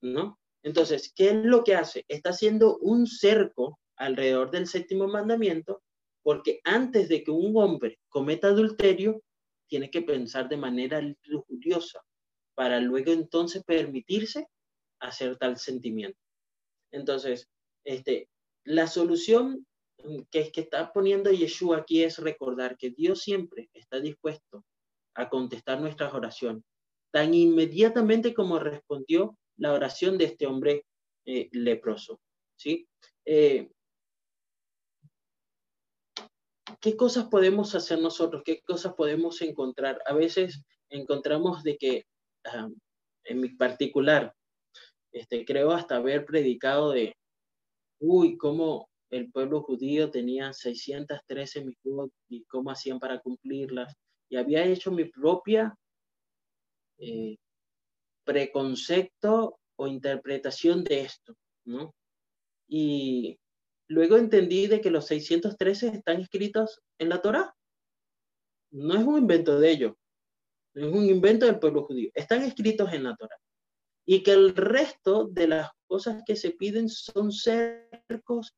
¿No? 0.02 0.40
Entonces, 0.64 1.12
¿qué 1.16 1.30
es 1.30 1.36
lo 1.36 1.64
que 1.64 1.76
hace? 1.76 2.06
Está 2.08 2.30
haciendo 2.30 2.78
un 2.78 3.08
cerco 3.08 3.80
alrededor 3.96 4.52
del 4.52 4.68
séptimo 4.68 5.08
mandamiento 5.08 5.82
porque 6.22 6.60
antes 6.64 7.10
de 7.10 7.24
que 7.24 7.32
un 7.32 7.56
hombre 7.58 8.00
cometa 8.10 8.50
adulterio, 8.50 9.24
tiene 9.68 9.90
que 9.90 10.02
pensar 10.02 10.50
de 10.50 10.58
manera 10.58 11.02
lujuriosa 11.24 12.02
para 12.56 12.80
luego 12.80 13.12
entonces 13.12 13.64
permitirse 13.64 14.48
hacer 15.00 15.38
tal 15.38 15.58
sentimiento. 15.58 16.20
Entonces, 16.92 17.48
este, 17.86 18.30
la 18.66 18.88
solución 18.88 19.66
que, 20.32 20.52
que 20.52 20.62
está 20.62 20.92
poniendo 20.92 21.32
Yeshua 21.32 21.78
aquí 21.78 22.04
es 22.04 22.18
recordar 22.18 22.78
que 22.78 22.90
Dios 22.92 23.22
siempre 23.22 23.70
está 23.74 24.00
dispuesto 24.00 24.64
a 25.16 25.30
contestar 25.30 25.82
nuestras 25.82 26.14
oraciones, 26.14 26.64
tan 27.12 27.34
inmediatamente 27.34 28.34
como 28.34 28.60
respondió 28.60 29.38
la 29.58 29.74
oración 29.74 30.18
de 30.18 30.26
este 30.26 30.48
hombre 30.48 30.86
eh, 31.26 31.50
leproso. 31.52 32.20
¿sí? 32.56 32.88
Eh, 33.26 33.70
¿Qué 36.82 36.96
cosas 36.96 37.26
podemos 37.26 37.76
hacer 37.76 38.00
nosotros? 38.00 38.42
¿Qué 38.46 38.62
cosas 38.62 38.94
podemos 38.94 39.42
encontrar? 39.42 40.02
A 40.06 40.14
veces 40.14 40.64
encontramos 40.90 41.64
de 41.64 41.78
que, 41.78 42.06
ah, 42.46 42.70
en 43.26 43.40
mi 43.40 43.50
particular, 43.50 44.34
este, 45.12 45.44
creo 45.46 45.72
hasta 45.72 45.98
haber 45.98 46.26
predicado 46.26 46.92
de, 46.92 47.16
uy, 48.00 48.38
cómo 48.38 48.89
el 49.10 49.32
pueblo 49.32 49.62
judío 49.62 50.12
tenía 50.12 50.54
613 50.54 51.66
mitzvot 51.66 52.12
y 52.28 52.44
cómo 52.46 52.72
hacían 52.72 53.00
para 53.00 53.20
cumplirlas. 53.20 53.96
Y 54.30 54.38
había 54.38 54.64
hecho 54.66 54.92
mi 54.92 55.06
propia 55.06 55.76
eh, 57.00 57.38
preconcepto 58.24 59.60
o 59.76 59.88
interpretación 59.88 60.84
de 60.84 61.02
esto, 61.02 61.36
¿no? 61.66 61.96
Y 62.68 63.40
luego 63.88 64.18
entendí 64.18 64.68
de 64.68 64.82
que 64.82 64.92
los 64.92 65.08
613 65.08 65.88
están 65.88 66.22
escritos 66.22 66.82
en 67.00 67.10
la 67.10 67.22
Torá. 67.22 67.56
No 68.72 68.94
es 68.96 69.04
un 69.04 69.18
invento 69.18 69.60
de 69.60 69.72
ellos, 69.72 69.94
no 70.76 70.88
es 70.90 70.94
un 70.94 71.06
invento 71.06 71.48
del 71.48 71.58
pueblo 71.58 71.86
judío, 71.86 72.12
están 72.14 72.44
escritos 72.44 72.94
en 72.94 73.06
la 73.06 73.16
Torá. 73.16 73.36
Y 74.06 74.22
que 74.22 74.32
el 74.32 74.56
resto 74.56 75.28
de 75.28 75.48
las 75.48 75.72
cosas 75.88 76.22
que 76.26 76.36
se 76.36 76.52
piden 76.52 76.90
son 76.90 77.32
cercos 77.32 78.54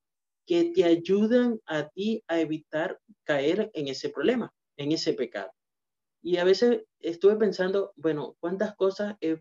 que 0.51 0.65
te 0.75 0.83
ayudan 0.83 1.61
a 1.65 1.87
ti 1.87 2.25
a 2.27 2.41
evitar 2.41 2.99
caer 3.23 3.71
en 3.73 3.87
ese 3.87 4.09
problema, 4.09 4.53
en 4.75 4.91
ese 4.91 5.13
pecado. 5.13 5.49
Y 6.21 6.35
a 6.35 6.43
veces 6.43 6.83
estuve 6.99 7.37
pensando, 7.37 7.93
bueno, 7.95 8.35
¿cuántas 8.41 8.75
cosas 8.75 9.15
he 9.21 9.39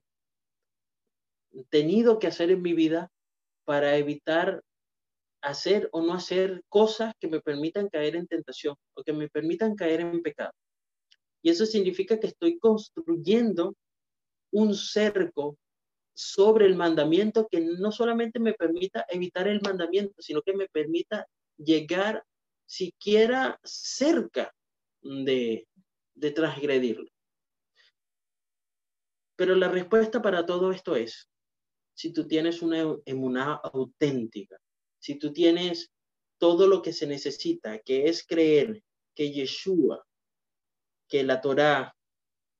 tenido 1.68 2.20
que 2.20 2.28
hacer 2.28 2.52
en 2.52 2.62
mi 2.62 2.74
vida 2.74 3.10
para 3.64 3.96
evitar 3.96 4.62
hacer 5.42 5.88
o 5.90 6.00
no 6.00 6.14
hacer 6.14 6.62
cosas 6.68 7.12
que 7.18 7.26
me 7.26 7.40
permitan 7.40 7.88
caer 7.88 8.14
en 8.14 8.28
tentación 8.28 8.76
o 8.94 9.02
que 9.02 9.12
me 9.12 9.28
permitan 9.28 9.74
caer 9.74 10.02
en 10.02 10.22
pecado. 10.22 10.52
Y 11.42 11.50
eso 11.50 11.66
significa 11.66 12.20
que 12.20 12.28
estoy 12.28 12.56
construyendo 12.60 13.74
un 14.52 14.76
cerco 14.76 15.58
sobre 16.14 16.66
el 16.66 16.76
mandamiento 16.76 17.48
que 17.50 17.60
no 17.60 17.92
solamente 17.92 18.38
me 18.38 18.54
permita 18.54 19.06
evitar 19.08 19.48
el 19.48 19.60
mandamiento, 19.60 20.20
sino 20.20 20.42
que 20.42 20.54
me 20.54 20.68
permita 20.68 21.26
llegar 21.56 22.24
siquiera 22.66 23.58
cerca 23.64 24.54
de, 25.00 25.66
de 26.14 26.30
transgredirlo. 26.30 27.10
Pero 29.36 29.54
la 29.54 29.68
respuesta 29.68 30.20
para 30.20 30.44
todo 30.44 30.70
esto 30.70 30.94
es, 30.96 31.28
si 31.94 32.12
tú 32.12 32.26
tienes 32.26 32.62
una 32.62 32.96
emuná 33.04 33.54
auténtica, 33.54 34.58
si 34.98 35.18
tú 35.18 35.32
tienes 35.32 35.90
todo 36.38 36.66
lo 36.66 36.82
que 36.82 36.92
se 36.92 37.06
necesita, 37.06 37.78
que 37.80 38.08
es 38.08 38.26
creer 38.26 38.82
que 39.14 39.32
Yeshua, 39.32 40.06
que 41.08 41.22
la 41.24 41.40
Torá, 41.40 41.94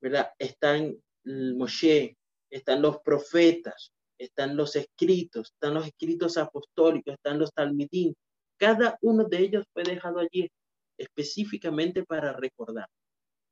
¿verdad? 0.01 0.31
Están 0.37 0.95
Moshe, 1.23 2.17
están 2.51 2.81
los 2.81 2.99
profetas, 2.99 3.91
están 4.19 4.55
los 4.55 4.75
escritos, 4.75 5.51
están 5.53 5.73
los 5.73 5.87
escritos 5.87 6.37
apostólicos, 6.37 7.15
están 7.15 7.39
los 7.39 7.51
talmidim. 7.53 8.13
Cada 8.57 8.97
uno 9.01 9.23
de 9.23 9.39
ellos 9.39 9.65
fue 9.73 9.83
dejado 9.83 10.19
allí 10.19 10.49
específicamente 10.97 12.03
para 12.03 12.33
recordar, 12.33 12.87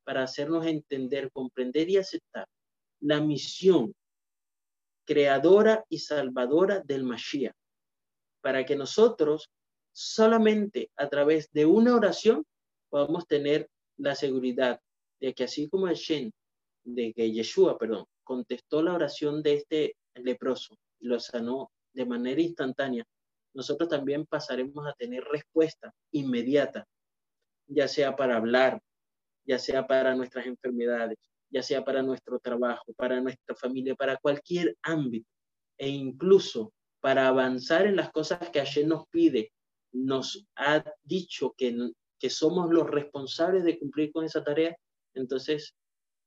para 0.04 0.22
hacernos 0.22 0.66
entender, 0.66 1.30
comprender 1.32 1.90
y 1.90 1.96
aceptar 1.96 2.46
la 3.00 3.20
misión 3.20 3.92
creadora 5.04 5.84
y 5.88 5.98
salvadora 5.98 6.80
del 6.80 7.02
Mashiach, 7.02 7.54
para 8.40 8.64
que 8.64 8.76
nosotros 8.76 9.50
solamente 9.92 10.90
a 10.96 11.08
través 11.08 11.50
de 11.50 11.66
una 11.66 11.96
oración 11.96 12.44
podamos 12.90 13.26
tener 13.26 13.68
la 13.96 14.14
seguridad 14.14 14.80
de 15.20 15.34
que 15.34 15.44
así 15.44 15.68
como 15.68 15.88
el 15.88 15.96
Shen, 15.96 16.30
de 16.84 17.12
que 17.12 17.32
Yeshua, 17.32 17.76
perdón, 17.76 18.06
contestó 18.24 18.82
la 18.82 18.94
oración 18.94 19.42
de 19.42 19.54
este 19.54 19.96
leproso 20.14 20.76
y 20.98 21.06
lo 21.06 21.18
sanó 21.20 21.70
de 21.92 22.06
manera 22.06 22.40
instantánea, 22.40 23.04
nosotros 23.54 23.88
también 23.88 24.26
pasaremos 24.26 24.86
a 24.86 24.92
tener 24.92 25.24
respuesta 25.24 25.92
inmediata, 26.12 26.86
ya 27.66 27.88
sea 27.88 28.14
para 28.14 28.36
hablar, 28.36 28.80
ya 29.44 29.58
sea 29.58 29.86
para 29.86 30.14
nuestras 30.14 30.46
enfermedades, 30.46 31.18
ya 31.50 31.62
sea 31.62 31.84
para 31.84 32.02
nuestro 32.02 32.38
trabajo, 32.38 32.92
para 32.94 33.20
nuestra 33.20 33.56
familia, 33.56 33.94
para 33.94 34.16
cualquier 34.16 34.76
ámbito 34.82 35.28
e 35.78 35.88
incluso 35.88 36.72
para 37.00 37.26
avanzar 37.26 37.86
en 37.86 37.96
las 37.96 38.10
cosas 38.12 38.50
que 38.50 38.60
ayer 38.60 38.86
nos 38.86 39.06
pide, 39.08 39.52
nos 39.92 40.46
ha 40.56 40.84
dicho 41.02 41.54
que, 41.56 41.90
que 42.18 42.30
somos 42.30 42.70
los 42.70 42.88
responsables 42.88 43.64
de 43.64 43.78
cumplir 43.78 44.12
con 44.12 44.24
esa 44.24 44.44
tarea, 44.44 44.76
entonces 45.14 45.74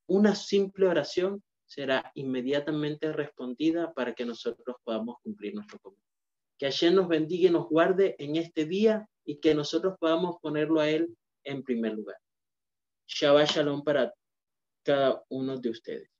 una 0.07 0.35
simple 0.35 0.87
oración 0.87 1.41
será 1.66 2.11
inmediatamente 2.16 3.11
respondida 3.11 3.93
para 3.93 4.14
que 4.14 4.26
nosotros 4.26 4.78
podamos 4.84 5.18
cumplir 5.24 5.55
nuestro 5.55 5.80
cometido. 5.80 6.07
Que 6.57 6.68
ayer 6.68 6.93
nos 6.93 7.07
bendiga 7.07 7.49
y 7.49 7.51
nos 7.51 7.68
guarde 7.68 8.16
en 8.20 8.36
este 8.36 8.66
día 8.66 9.07
y 9.26 9.39
que 9.39 9.55
nosotros 9.55 9.95
podamos 9.99 10.38
ponerlo 10.41 10.80
a 10.80 10.89
Él 10.89 11.16
en 11.43 11.64
primer 11.64 11.93
lugar. 11.93 12.18
Shabbat 13.07 13.49
Shalom 13.49 13.84
para 13.84 14.14
cada 14.84 15.24
uno 15.30 15.57
de 15.57 15.70
ustedes. 15.70 16.12